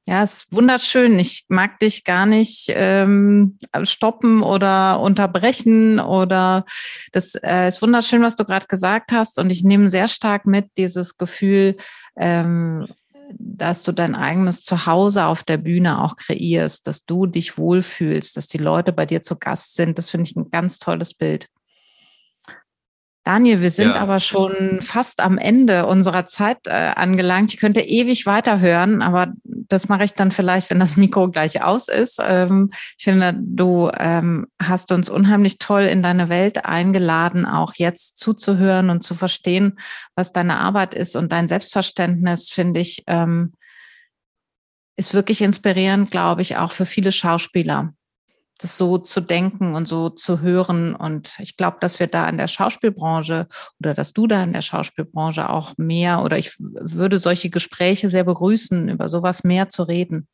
Ja, 0.06 0.22
es 0.22 0.44
ist 0.44 0.52
wunderschön. 0.56 1.18
Ich 1.18 1.44
mag 1.48 1.78
dich 1.80 2.02
gar 2.02 2.24
nicht 2.24 2.64
ähm, 2.68 3.58
stoppen 3.82 4.42
oder 4.42 5.00
unterbrechen 5.00 6.00
oder 6.00 6.64
das 7.12 7.34
äh, 7.34 7.68
ist 7.68 7.82
wunderschön, 7.82 8.22
was 8.22 8.34
du 8.34 8.46
gerade 8.46 8.66
gesagt 8.68 9.12
hast. 9.12 9.38
Und 9.38 9.50
ich 9.50 9.64
nehme 9.64 9.90
sehr 9.90 10.08
stark 10.08 10.46
mit 10.46 10.70
dieses 10.78 11.18
Gefühl, 11.18 11.76
ähm, 12.16 12.88
dass 13.38 13.82
du 13.82 13.92
dein 13.92 14.14
eigenes 14.14 14.62
Zuhause 14.62 15.26
auf 15.26 15.42
der 15.42 15.58
Bühne 15.58 16.02
auch 16.02 16.16
kreierst, 16.16 16.86
dass 16.86 17.04
du 17.04 17.26
dich 17.26 17.58
wohlfühlst, 17.58 18.36
dass 18.36 18.46
die 18.46 18.58
Leute 18.58 18.92
bei 18.92 19.06
dir 19.06 19.22
zu 19.22 19.36
Gast 19.36 19.74
sind. 19.74 19.98
Das 19.98 20.10
finde 20.10 20.30
ich 20.30 20.36
ein 20.36 20.50
ganz 20.50 20.78
tolles 20.78 21.14
Bild. 21.14 21.48
Daniel, 23.24 23.60
wir 23.60 23.70
sind 23.70 23.90
ja. 23.90 23.98
aber 23.98 24.20
schon 24.20 24.80
fast 24.80 25.20
am 25.20 25.36
Ende 25.36 25.84
unserer 25.84 26.24
Zeit 26.24 26.66
äh, 26.66 26.70
angelangt. 26.70 27.52
Ich 27.52 27.60
könnte 27.60 27.80
ewig 27.80 28.24
weiterhören, 28.24 29.02
aber 29.02 29.34
das 29.44 29.88
mache 29.88 30.04
ich 30.04 30.14
dann 30.14 30.32
vielleicht, 30.32 30.70
wenn 30.70 30.80
das 30.80 30.96
Mikro 30.96 31.28
gleich 31.28 31.62
aus 31.62 31.88
ist. 31.88 32.20
Ähm, 32.22 32.70
ich 32.96 33.04
finde, 33.04 33.34
du 33.38 33.90
ähm, 33.98 34.46
hast 34.58 34.92
uns 34.92 35.10
unheimlich 35.10 35.58
toll 35.58 35.82
in 35.82 36.02
deine 36.02 36.30
Welt 36.30 36.64
eingeladen, 36.64 37.44
auch 37.44 37.74
jetzt 37.74 38.18
zuzuhören 38.18 38.88
und 38.88 39.02
zu 39.02 39.14
verstehen, 39.14 39.78
was 40.14 40.32
deine 40.32 40.58
Arbeit 40.58 40.94
ist 40.94 41.14
und 41.14 41.30
dein 41.30 41.48
Selbstverständnis, 41.48 42.48
finde 42.48 42.80
ich, 42.80 43.02
ähm, 43.08 43.52
ist 44.96 45.12
wirklich 45.12 45.42
inspirierend, 45.42 46.10
glaube 46.10 46.40
ich, 46.42 46.56
auch 46.56 46.72
für 46.72 46.86
viele 46.86 47.12
Schauspieler 47.12 47.92
das 48.58 48.76
so 48.76 48.98
zu 48.98 49.20
denken 49.20 49.74
und 49.74 49.86
so 49.86 50.10
zu 50.10 50.40
hören. 50.40 50.94
Und 50.94 51.38
ich 51.38 51.56
glaube, 51.56 51.78
dass 51.80 52.00
wir 52.00 52.08
da 52.08 52.28
in 52.28 52.38
der 52.38 52.48
Schauspielbranche 52.48 53.46
oder 53.78 53.94
dass 53.94 54.12
du 54.12 54.26
da 54.26 54.42
in 54.42 54.52
der 54.52 54.62
Schauspielbranche 54.62 55.48
auch 55.48 55.74
mehr 55.76 56.22
oder 56.22 56.38
ich 56.38 56.56
würde 56.58 57.18
solche 57.18 57.50
Gespräche 57.50 58.08
sehr 58.08 58.24
begrüßen, 58.24 58.88
über 58.88 59.08
sowas 59.08 59.44
mehr 59.44 59.68
zu 59.68 59.84
reden. 59.84 60.28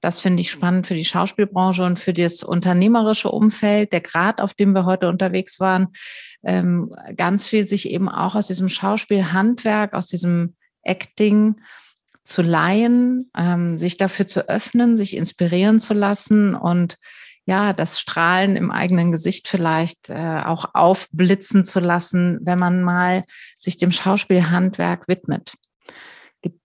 Das 0.00 0.20
finde 0.20 0.42
ich 0.42 0.50
spannend 0.50 0.86
für 0.86 0.94
die 0.94 1.04
Schauspielbranche 1.04 1.82
und 1.82 1.98
für 1.98 2.12
das 2.12 2.42
unternehmerische 2.42 3.30
Umfeld, 3.30 3.92
der 3.92 4.02
Grad, 4.02 4.40
auf 4.40 4.52
dem 4.52 4.72
wir 4.72 4.84
heute 4.84 5.08
unterwegs 5.08 5.60
waren, 5.60 5.88
ähm, 6.42 6.90
ganz 7.16 7.48
viel 7.48 7.66
sich 7.66 7.90
eben 7.90 8.10
auch 8.10 8.34
aus 8.34 8.48
diesem 8.48 8.68
Schauspielhandwerk, 8.68 9.94
aus 9.94 10.08
diesem 10.08 10.56
Acting 10.82 11.56
zu 12.22 12.42
leihen, 12.42 13.30
ähm, 13.36 13.78
sich 13.78 13.96
dafür 13.96 14.26
zu 14.26 14.48
öffnen, 14.48 14.98
sich 14.98 15.16
inspirieren 15.16 15.80
zu 15.80 15.94
lassen 15.94 16.54
und 16.54 16.98
ja, 17.46 17.72
das 17.72 18.00
Strahlen 18.00 18.56
im 18.56 18.70
eigenen 18.70 19.12
Gesicht 19.12 19.48
vielleicht 19.48 20.08
äh, 20.08 20.42
auch 20.44 20.74
aufblitzen 20.74 21.64
zu 21.64 21.80
lassen, 21.80 22.38
wenn 22.42 22.58
man 22.58 22.82
mal 22.82 23.24
sich 23.58 23.76
dem 23.76 23.90
Schauspielhandwerk 23.90 25.08
widmet. 25.08 25.54
Gibt, 26.40 26.60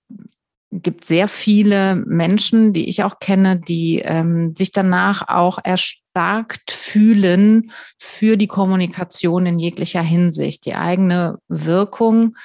gibt 0.71 1.05
sehr 1.05 1.27
viele 1.27 1.95
Menschen, 1.95 2.71
die 2.71 2.87
ich 2.87 3.03
auch 3.03 3.19
kenne, 3.19 3.59
die 3.59 3.99
ähm, 3.99 4.55
sich 4.55 4.71
danach 4.71 5.27
auch 5.27 5.59
erstarkt 5.61 6.71
fühlen 6.71 7.71
für 7.97 8.37
die 8.37 8.47
Kommunikation 8.47 9.45
in 9.45 9.59
jeglicher 9.59 10.01
Hinsicht, 10.01 10.65
die 10.65 10.75
eigene 10.75 11.39
Wirkung 11.49 12.35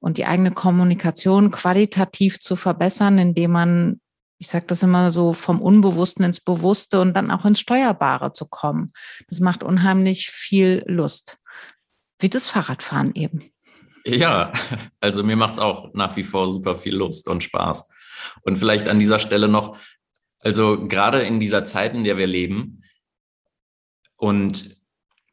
und 0.00 0.16
die 0.16 0.24
eigene 0.24 0.50
Kommunikation 0.50 1.50
qualitativ 1.50 2.40
zu 2.40 2.56
verbessern, 2.56 3.18
indem 3.18 3.52
man 3.52 4.00
ich 4.42 4.48
sage 4.48 4.64
das 4.66 4.82
immer 4.82 5.12
so, 5.12 5.34
vom 5.34 5.62
Unbewussten 5.62 6.24
ins 6.24 6.40
Bewusste 6.40 7.00
und 7.00 7.14
dann 7.14 7.30
auch 7.30 7.44
ins 7.44 7.60
Steuerbare 7.60 8.32
zu 8.32 8.44
kommen. 8.44 8.90
Das 9.28 9.38
macht 9.38 9.62
unheimlich 9.62 10.30
viel 10.30 10.82
Lust. 10.88 11.38
Wie 12.18 12.28
das 12.28 12.48
Fahrradfahren 12.48 13.12
eben. 13.14 13.52
Ja, 14.04 14.52
also 14.98 15.22
mir 15.22 15.36
macht 15.36 15.54
es 15.54 15.58
auch 15.60 15.94
nach 15.94 16.16
wie 16.16 16.24
vor 16.24 16.50
super 16.50 16.74
viel 16.74 16.96
Lust 16.96 17.28
und 17.28 17.44
Spaß. 17.44 17.88
Und 18.40 18.58
vielleicht 18.58 18.88
an 18.88 18.98
dieser 18.98 19.20
Stelle 19.20 19.46
noch, 19.46 19.78
also 20.40 20.88
gerade 20.88 21.22
in 21.22 21.38
dieser 21.38 21.64
Zeit, 21.64 21.94
in 21.94 22.02
der 22.02 22.16
wir 22.16 22.26
leben 22.26 22.82
und 24.16 24.76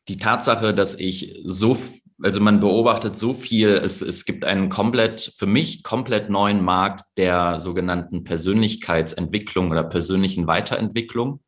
die 0.08 0.17
Tatsache, 0.17 0.72
dass 0.72 0.93
ich 0.93 1.41
so 1.45 1.74
also 2.21 2.41
man 2.41 2.60
beobachtet 2.60 3.17
so 3.17 3.34
viel, 3.34 3.69
es, 3.69 4.01
es 4.01 4.25
gibt 4.25 4.45
einen 4.45 4.69
komplett, 4.69 5.34
für 5.38 5.45
mich 5.45 5.84
komplett 5.84 6.29
neuen 6.29 6.63
Markt 6.63 7.03
der 7.17 7.60
sogenannten 7.60 8.23
Persönlichkeitsentwicklung 8.23 9.72
oder 9.72 9.84
persönlichen 9.84 10.47
Weiterentwicklung. 10.47 11.41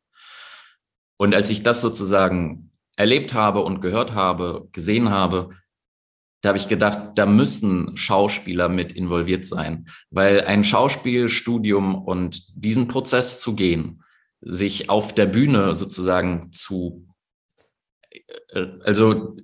Und 1.18 1.34
als 1.34 1.50
ich 1.50 1.62
das 1.62 1.82
sozusagen 1.82 2.70
erlebt 2.96 3.34
habe 3.34 3.60
und 3.60 3.80
gehört 3.80 4.14
habe, 4.14 4.68
gesehen 4.72 5.10
habe, 5.10 5.50
da 6.40 6.48
habe 6.48 6.58
ich 6.58 6.68
gedacht, 6.68 7.12
da 7.14 7.26
müssen 7.26 7.96
Schauspieler 7.96 8.68
mit 8.68 8.92
involviert 8.92 9.46
sein, 9.46 9.86
weil 10.10 10.40
ein 10.40 10.64
Schauspielstudium 10.64 11.94
und 11.94 12.64
diesen 12.64 12.88
Prozess 12.88 13.40
zu 13.40 13.54
gehen, 13.54 14.02
sich 14.40 14.90
auf 14.90 15.14
der 15.14 15.26
Bühne 15.26 15.76
sozusagen 15.76 16.50
zu, 16.50 17.06
äh, 18.48 18.66
also 18.82 19.36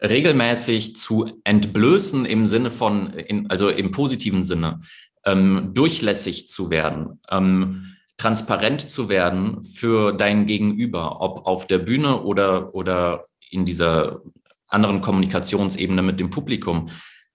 regelmäßig 0.00 0.96
zu 0.96 1.40
entblößen 1.44 2.24
im 2.24 2.46
Sinne 2.46 2.70
von, 2.70 3.12
in, 3.12 3.50
also 3.50 3.68
im 3.68 3.90
positiven 3.90 4.44
Sinne, 4.44 4.80
ähm, 5.24 5.70
durchlässig 5.74 6.48
zu 6.48 6.70
werden, 6.70 7.20
ähm, 7.30 7.96
transparent 8.16 8.90
zu 8.90 9.08
werden 9.08 9.62
für 9.62 10.12
dein 10.12 10.46
Gegenüber, 10.46 11.20
ob 11.20 11.46
auf 11.46 11.66
der 11.66 11.78
Bühne 11.78 12.22
oder, 12.22 12.74
oder 12.74 13.24
in 13.50 13.64
dieser 13.64 14.22
anderen 14.66 15.00
Kommunikationsebene 15.00 16.02
mit 16.02 16.20
dem 16.20 16.30
Publikum. 16.30 16.90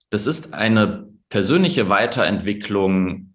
Das 0.09 0.27
ist 0.27 0.53
eine 0.53 1.09
persönliche 1.29 1.89
Weiterentwicklung 1.89 3.33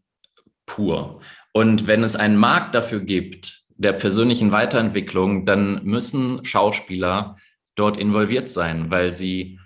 pur. 0.66 1.20
Und 1.53 1.87
wenn 1.87 2.05
es 2.05 2.14
einen 2.14 2.37
Markt 2.37 2.74
dafür 2.74 3.01
gibt, 3.01 3.62
der 3.76 3.93
persönlichen 3.93 4.53
Weiterentwicklung, 4.53 5.47
dann 5.47 5.85
müssen 5.85 6.45
Schauspieler 6.45 7.37
dort 7.79 7.97
involviert 7.97 8.49
sein, 8.49 8.91
weil 8.91 9.12
sie 9.12 9.59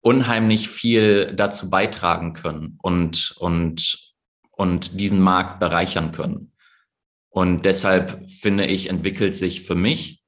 unheimlich 0.00 0.68
viel 0.68 1.32
dazu 1.34 1.70
beitragen 1.70 2.34
können 2.34 2.78
und, 2.82 3.34
und, 3.38 4.14
und 4.50 5.00
diesen 5.00 5.20
Markt 5.20 5.60
bereichern 5.60 6.12
können. 6.12 6.52
Und 7.30 7.64
deshalb 7.64 8.30
finde 8.30 8.66
ich, 8.66 8.90
entwickelt 8.90 9.34
sich 9.34 9.62
für 9.62 9.74
mich 9.74 10.22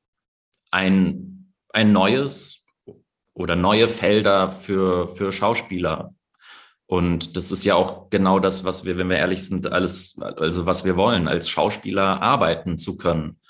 ein, 0.70 1.52
ein 1.72 1.92
neues 1.92 2.64
oder 3.34 3.54
neue 3.54 3.86
Felder 3.86 4.48
für, 4.48 5.08
für 5.08 5.30
Schauspieler. 5.30 6.14
Und 6.86 7.36
das 7.36 7.50
ist 7.50 7.64
ja 7.64 7.74
auch 7.74 8.08
genau 8.10 8.38
das, 8.38 8.64
was 8.64 8.84
wir, 8.84 8.96
wenn 8.96 9.10
wir 9.10 9.18
ehrlich 9.18 9.44
sind, 9.44 9.70
alles, 9.70 10.18
also 10.20 10.66
was 10.66 10.84
wir 10.84 10.96
wollen, 10.96 11.28
als 11.28 11.48
Schauspieler 11.48 12.22
arbeiten 12.22 12.78
zu 12.78 12.96
können. 12.96 13.40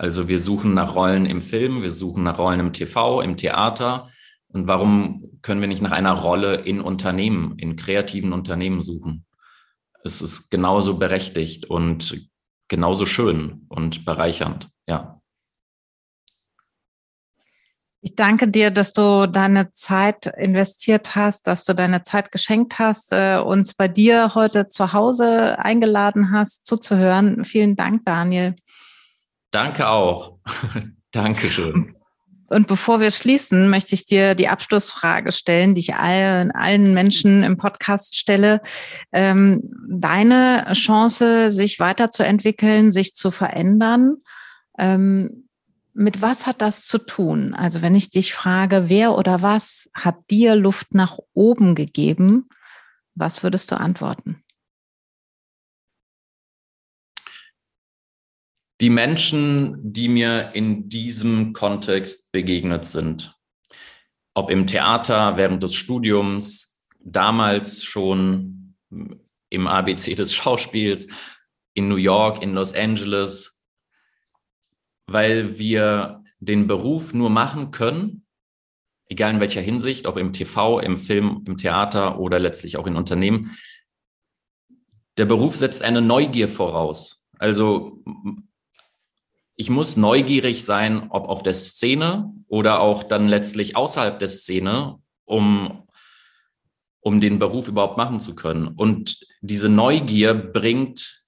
Also 0.00 0.28
wir 0.28 0.38
suchen 0.38 0.72
nach 0.72 0.94
Rollen 0.94 1.26
im 1.26 1.42
Film, 1.42 1.82
wir 1.82 1.90
suchen 1.90 2.22
nach 2.22 2.38
Rollen 2.38 2.58
im 2.58 2.72
TV, 2.72 3.20
im 3.20 3.36
Theater. 3.36 4.08
Und 4.48 4.66
warum 4.66 5.38
können 5.42 5.60
wir 5.60 5.68
nicht 5.68 5.82
nach 5.82 5.90
einer 5.90 6.14
Rolle 6.14 6.54
in 6.54 6.80
Unternehmen, 6.80 7.58
in 7.58 7.76
kreativen 7.76 8.32
Unternehmen 8.32 8.80
suchen? 8.80 9.26
Es 10.02 10.22
ist 10.22 10.50
genauso 10.50 10.96
berechtigt 10.96 11.66
und 11.66 12.30
genauso 12.68 13.04
schön 13.04 13.66
und 13.68 14.06
bereichernd, 14.06 14.70
ja. 14.88 15.20
Ich 18.00 18.14
danke 18.14 18.48
dir, 18.48 18.70
dass 18.70 18.94
du 18.94 19.26
deine 19.26 19.72
Zeit 19.72 20.32
investiert 20.38 21.14
hast, 21.14 21.46
dass 21.46 21.66
du 21.66 21.74
deine 21.74 22.04
Zeit 22.04 22.32
geschenkt 22.32 22.78
hast, 22.78 23.12
äh, 23.12 23.36
uns 23.36 23.74
bei 23.74 23.86
dir 23.86 24.34
heute 24.34 24.70
zu 24.70 24.94
Hause 24.94 25.58
eingeladen 25.58 26.32
hast, 26.32 26.66
zuzuhören. 26.66 27.44
Vielen 27.44 27.76
Dank, 27.76 28.06
Daniel. 28.06 28.56
Danke 29.50 29.88
auch. 29.88 30.38
Dankeschön. 31.10 31.96
Und 32.46 32.66
bevor 32.66 32.98
wir 32.98 33.12
schließen, 33.12 33.70
möchte 33.70 33.94
ich 33.94 34.06
dir 34.06 34.34
die 34.34 34.48
Abschlussfrage 34.48 35.30
stellen, 35.30 35.76
die 35.76 35.80
ich 35.80 35.94
allen, 35.94 36.50
allen 36.50 36.94
Menschen 36.94 37.44
im 37.44 37.56
Podcast 37.56 38.16
stelle. 38.16 38.60
Ähm, 39.12 39.62
deine 39.88 40.66
Chance, 40.72 41.52
sich 41.52 41.78
weiterzuentwickeln, 41.78 42.90
sich 42.90 43.14
zu 43.14 43.30
verändern, 43.30 44.16
ähm, 44.78 45.48
mit 45.92 46.22
was 46.22 46.46
hat 46.46 46.60
das 46.60 46.86
zu 46.86 46.98
tun? 46.98 47.54
Also 47.54 47.82
wenn 47.82 47.94
ich 47.94 48.10
dich 48.10 48.34
frage, 48.34 48.88
wer 48.88 49.14
oder 49.16 49.42
was 49.42 49.90
hat 49.94 50.16
dir 50.30 50.56
Luft 50.56 50.94
nach 50.94 51.18
oben 51.34 51.74
gegeben, 51.74 52.48
was 53.14 53.42
würdest 53.42 53.70
du 53.70 53.76
antworten? 53.76 54.42
Die 58.80 58.90
Menschen, 58.90 59.76
die 59.92 60.08
mir 60.08 60.52
in 60.54 60.88
diesem 60.88 61.52
Kontext 61.52 62.32
begegnet 62.32 62.86
sind, 62.86 63.36
ob 64.34 64.50
im 64.50 64.66
Theater, 64.66 65.36
während 65.36 65.62
des 65.62 65.74
Studiums, 65.74 66.80
damals 66.98 67.84
schon 67.84 68.76
im 69.50 69.66
ABC 69.66 70.14
des 70.14 70.34
Schauspiels, 70.34 71.08
in 71.74 71.88
New 71.88 71.96
York, 71.96 72.42
in 72.42 72.54
Los 72.54 72.74
Angeles, 72.74 73.62
weil 75.06 75.58
wir 75.58 76.22
den 76.38 76.66
Beruf 76.66 77.12
nur 77.12 77.28
machen 77.28 77.70
können, 77.70 78.24
egal 79.08 79.34
in 79.34 79.40
welcher 79.40 79.60
Hinsicht, 79.60 80.06
ob 80.06 80.16
im 80.16 80.32
TV, 80.32 80.80
im 80.80 80.96
Film, 80.96 81.42
im 81.46 81.56
Theater 81.56 82.18
oder 82.18 82.38
letztlich 82.38 82.76
auch 82.76 82.86
in 82.86 82.96
Unternehmen. 82.96 83.56
Der 85.18 85.26
Beruf 85.26 85.56
setzt 85.56 85.82
eine 85.82 86.00
Neugier 86.00 86.48
voraus. 86.48 87.28
Also 87.38 88.02
ich 89.60 89.68
muss 89.68 89.98
neugierig 89.98 90.64
sein, 90.64 91.10
ob 91.10 91.28
auf 91.28 91.42
der 91.42 91.52
Szene 91.52 92.32
oder 92.48 92.80
auch 92.80 93.02
dann 93.02 93.28
letztlich 93.28 93.76
außerhalb 93.76 94.18
der 94.18 94.28
Szene, 94.28 94.98
um, 95.26 95.86
um 97.00 97.20
den 97.20 97.38
Beruf 97.38 97.68
überhaupt 97.68 97.98
machen 97.98 98.20
zu 98.20 98.34
können. 98.34 98.68
Und 98.68 99.18
diese 99.42 99.68
Neugier 99.68 100.32
bringt 100.32 101.26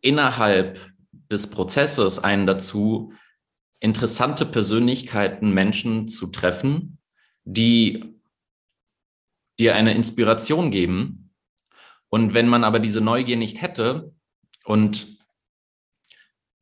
innerhalb 0.00 0.78
des 1.10 1.50
Prozesses 1.50 2.22
einen 2.22 2.46
dazu, 2.46 3.12
interessante 3.80 4.46
Persönlichkeiten, 4.46 5.50
Menschen 5.50 6.06
zu 6.06 6.28
treffen, 6.28 6.98
die 7.42 8.14
dir 9.58 9.74
eine 9.74 9.92
Inspiration 9.92 10.70
geben. 10.70 11.34
Und 12.10 12.32
wenn 12.32 12.46
man 12.46 12.62
aber 12.62 12.78
diese 12.78 13.00
Neugier 13.00 13.36
nicht 13.36 13.60
hätte 13.60 14.14
und 14.64 15.15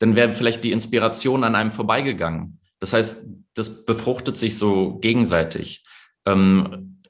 dann 0.04 0.16
wäre 0.16 0.34
vielleicht 0.34 0.62
die 0.64 0.72
Inspiration 0.72 1.44
an 1.44 1.54
einem 1.54 1.70
vorbeigegangen. 1.70 2.60
Das 2.78 2.92
heißt, 2.92 3.26
das 3.54 3.86
befruchtet 3.86 4.36
sich 4.36 4.58
so 4.58 4.98
gegenseitig. 4.98 5.82
Ähm, 6.26 7.00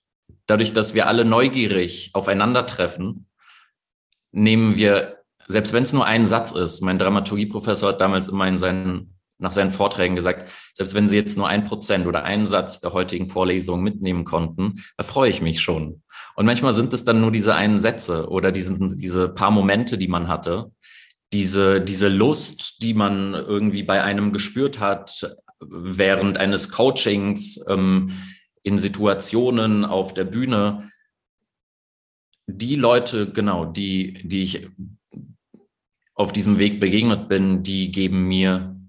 dadurch, 0.47 0.75
dass 0.75 0.95
wir 0.95 1.09
alle 1.09 1.25
neugierig 1.25 2.11
aufeinandertreffen, 2.13 3.27
nehmen 4.31 4.77
wir 4.77 5.25
selbst 5.49 5.73
wenn 5.73 5.83
es 5.83 5.93
nur 5.93 6.07
ein 6.07 6.25
Satz 6.25 6.53
ist, 6.53 6.83
mein 6.83 6.99
Dramaturgieprofessor 6.99 7.91
hat 7.91 8.01
damals 8.01 8.29
immer 8.29 8.47
in 8.47 8.59
seinen, 8.59 9.19
nach 9.39 9.53
seinen 9.53 9.73
Vorträgen 9.73 10.15
gesagt, 10.15 10.49
selbst 10.73 10.95
wenn 10.95 11.09
Sie 11.09 11.17
jetzt 11.17 11.37
nur 11.37 11.49
ein 11.49 11.65
Prozent 11.65 12.07
oder 12.07 12.23
einen 12.23 12.47
Satz 12.47 12.81
der 12.81 12.93
heutigen 12.93 13.27
Vorlesung 13.27 13.83
mitnehmen 13.83 14.25
konnten, 14.25 14.85
da 14.97 15.03
freue 15.03 15.31
ich 15.31 15.43
mich 15.43 15.61
schon. 15.61 16.03
Und 16.37 16.47
manchmal 16.47 16.73
sind 16.73 16.93
es 16.95 17.05
dann 17.05 17.21
nur 17.21 17.33
diese 17.33 17.57
einen 17.57 17.81
Sätze 17.81 18.29
oder 18.29 18.53
diese, 18.53 18.79
diese 18.97 19.29
paar 19.29 19.51
Momente, 19.51 19.99
die 19.99 20.09
man 20.09 20.29
hatte, 20.29 20.71
diese, 21.35 21.81
diese 21.81 22.09
Lust, 22.09 22.81
die 22.81 22.95
man 22.95 23.35
irgendwie 23.35 23.83
bei 23.83 24.03
einem 24.03 24.33
gespürt 24.33 24.79
hat 24.79 25.37
während 25.61 26.39
eines 26.39 26.71
Coachings 26.71 27.61
ähm, 27.69 28.13
in 28.63 28.79
Situationen 28.79 29.85
auf 29.85 30.15
der 30.15 30.25
Bühne. 30.25 30.91
Die 32.47 32.77
Leute, 32.77 33.33
genau, 33.33 33.65
die, 33.65 34.27
die 34.27 34.43
ich 34.45 34.69
auf 36.15 36.33
diesem 36.33 36.59
Weg 36.59 36.79
begegnet 36.79 37.29
bin, 37.29 37.65
die 37.65 37.91
geben 37.91 38.29
mir 38.29 38.81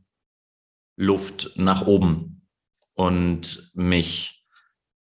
Luft 0.97 1.51
nach 1.55 1.87
oben 1.87 2.47
und 2.93 3.71
mich 3.73 4.45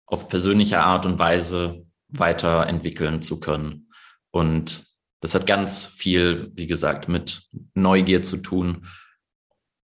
auf 0.07 0.31
persönliche 0.31 0.81
Art 0.81 1.05
und 1.05 1.19
Weise 1.19 1.87
weiterentwickeln 2.09 3.21
zu 3.21 3.39
können. 3.39 3.91
Und 4.31 4.94
das 5.25 5.35
hat 5.35 5.47
ganz 5.47 5.87
viel, 5.87 6.53
wie 6.55 6.67
gesagt, 6.67 7.09
mit 7.09 7.49
Neugier 7.73 8.21
zu 8.21 8.37
tun. 8.37 8.87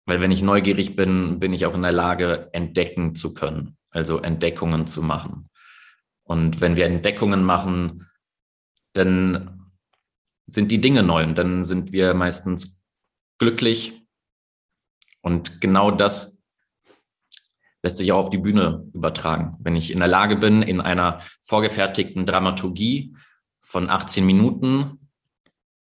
Weil 0.05 0.21
wenn 0.21 0.29
ich 0.29 0.43
neugierig 0.43 0.95
bin, 0.95 1.39
bin 1.39 1.51
ich 1.51 1.65
auch 1.65 1.73
in 1.73 1.81
der 1.81 1.91
Lage, 1.91 2.49
entdecken 2.53 3.15
zu 3.15 3.33
können, 3.33 3.75
also 3.89 4.19
Entdeckungen 4.19 4.85
zu 4.85 5.01
machen. 5.01 5.49
Und 6.21 6.61
wenn 6.61 6.75
wir 6.75 6.85
Entdeckungen 6.85 7.43
machen, 7.43 8.07
dann 8.93 9.71
sind 10.45 10.71
die 10.71 10.79
Dinge 10.79 11.01
neu 11.01 11.23
und 11.23 11.39
dann 11.39 11.63
sind 11.63 11.91
wir 11.91 12.13
meistens 12.13 12.85
glücklich. 13.39 14.07
Und 15.21 15.59
genau 15.59 15.89
das 15.89 16.39
lässt 17.81 17.97
sich 17.97 18.11
auch 18.11 18.19
auf 18.19 18.29
die 18.29 18.37
Bühne 18.37 18.87
übertragen. 18.93 19.57
Wenn 19.59 19.75
ich 19.75 19.89
in 19.89 19.97
der 19.97 20.07
Lage 20.07 20.35
bin, 20.35 20.61
in 20.61 20.81
einer 20.81 21.19
vorgefertigten 21.41 22.27
Dramaturgie 22.27 23.15
von 23.59 23.89
18 23.89 24.23
Minuten, 24.23 24.99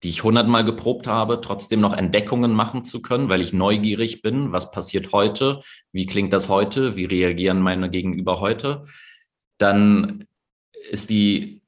die 0.02 0.10
ich 0.10 0.22
hundertmal 0.22 0.64
geprobt 0.64 1.06
habe, 1.06 1.40
trotzdem 1.40 1.80
noch 1.80 1.92
Entdeckungen 1.92 2.52
machen 2.52 2.84
zu 2.84 3.02
können, 3.02 3.28
weil 3.28 3.40
ich 3.40 3.52
neugierig 3.52 4.22
bin, 4.22 4.52
was 4.52 4.70
passiert 4.70 5.12
heute, 5.12 5.60
wie 5.92 6.06
klingt 6.06 6.32
das 6.32 6.48
heute, 6.48 6.96
wie 6.96 7.04
reagieren 7.04 7.60
meine 7.60 7.90
Gegenüber 7.90 8.40
heute, 8.40 8.84
dann 9.58 10.24
ist 10.90 11.10
die 11.10 11.58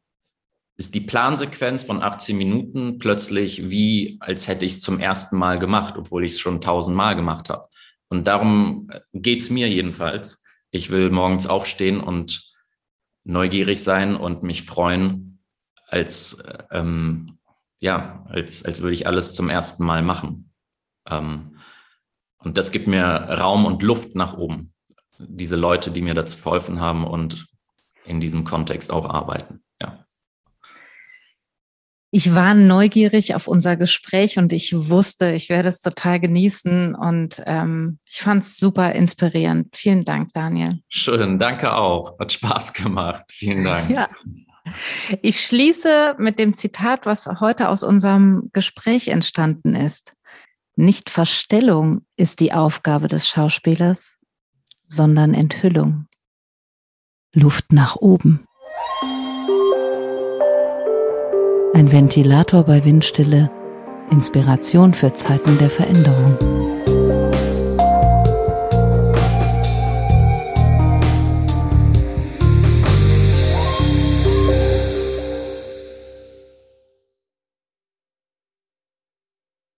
ist 0.80 0.94
die 0.94 1.02
Plansequenz 1.02 1.84
von 1.84 2.02
18 2.02 2.38
Minuten 2.38 2.98
plötzlich 2.98 3.68
wie, 3.68 4.16
als 4.20 4.48
hätte 4.48 4.64
ich 4.64 4.72
es 4.72 4.80
zum 4.80 4.98
ersten 4.98 5.36
Mal 5.36 5.58
gemacht, 5.58 5.96
obwohl 5.98 6.24
ich 6.24 6.32
es 6.32 6.40
schon 6.40 6.62
tausendmal 6.62 7.14
gemacht 7.16 7.50
habe. 7.50 7.68
Und 8.08 8.26
darum 8.26 8.88
äh, 8.90 9.00
geht 9.12 9.42
es 9.42 9.50
mir 9.50 9.68
jedenfalls. 9.68 10.42
Ich 10.70 10.88
will 10.88 11.10
morgens 11.10 11.46
aufstehen 11.46 12.00
und 12.00 12.50
neugierig 13.24 13.82
sein 13.82 14.16
und 14.16 14.42
mich 14.42 14.62
freuen, 14.62 15.42
als, 15.86 16.40
äh, 16.40 16.62
ähm, 16.70 17.38
ja, 17.80 18.24
als, 18.28 18.64
als 18.64 18.82
würde 18.82 18.94
ich 18.94 19.06
alles 19.06 19.34
zum 19.34 19.48
ersten 19.48 19.84
Mal 19.84 20.02
machen. 20.02 20.52
Ähm, 21.08 21.56
und 22.38 22.56
das 22.56 22.70
gibt 22.70 22.86
mir 22.86 23.04
Raum 23.04 23.64
und 23.64 23.82
Luft 23.82 24.14
nach 24.14 24.34
oben. 24.34 24.72
Diese 25.18 25.56
Leute, 25.56 25.90
die 25.90 26.02
mir 26.02 26.14
dazu 26.14 26.38
verholfen 26.38 26.80
haben 26.80 27.06
und 27.06 27.46
in 28.04 28.20
diesem 28.20 28.44
Kontext 28.44 28.92
auch 28.92 29.08
arbeiten. 29.08 29.62
Ja. 29.80 30.06
Ich 32.12 32.34
war 32.34 32.54
neugierig 32.54 33.34
auf 33.34 33.46
unser 33.46 33.76
Gespräch 33.76 34.38
und 34.38 34.52
ich 34.52 34.72
wusste, 34.74 35.32
ich 35.32 35.48
werde 35.48 35.68
es 35.68 35.80
total 35.80 36.18
genießen 36.18 36.94
und 36.94 37.42
ähm, 37.46 37.98
ich 38.04 38.20
fand 38.20 38.42
es 38.42 38.56
super 38.56 38.92
inspirierend. 38.92 39.76
Vielen 39.76 40.04
Dank, 40.04 40.28
Daniel. 40.32 40.80
Schön, 40.88 41.38
danke 41.38 41.74
auch. 41.74 42.18
Hat 42.18 42.32
Spaß 42.32 42.72
gemacht. 42.72 43.26
Vielen 43.30 43.64
Dank. 43.64 43.90
Ja. 43.90 44.08
Ich 45.22 45.40
schließe 45.40 46.16
mit 46.18 46.38
dem 46.38 46.54
Zitat, 46.54 47.06
was 47.06 47.26
heute 47.40 47.68
aus 47.68 47.82
unserem 47.82 48.50
Gespräch 48.52 49.08
entstanden 49.08 49.74
ist. 49.74 50.14
Nicht 50.76 51.10
Verstellung 51.10 52.06
ist 52.16 52.40
die 52.40 52.52
Aufgabe 52.52 53.08
des 53.08 53.28
Schauspielers, 53.28 54.18
sondern 54.88 55.34
Enthüllung. 55.34 56.06
Luft 57.34 57.72
nach 57.72 57.96
oben. 57.96 58.44
Ein 61.74 61.92
Ventilator 61.92 62.64
bei 62.64 62.84
Windstille, 62.84 63.50
Inspiration 64.10 64.92
für 64.94 65.12
Zeiten 65.12 65.58
der 65.58 65.70
Veränderung. 65.70 66.59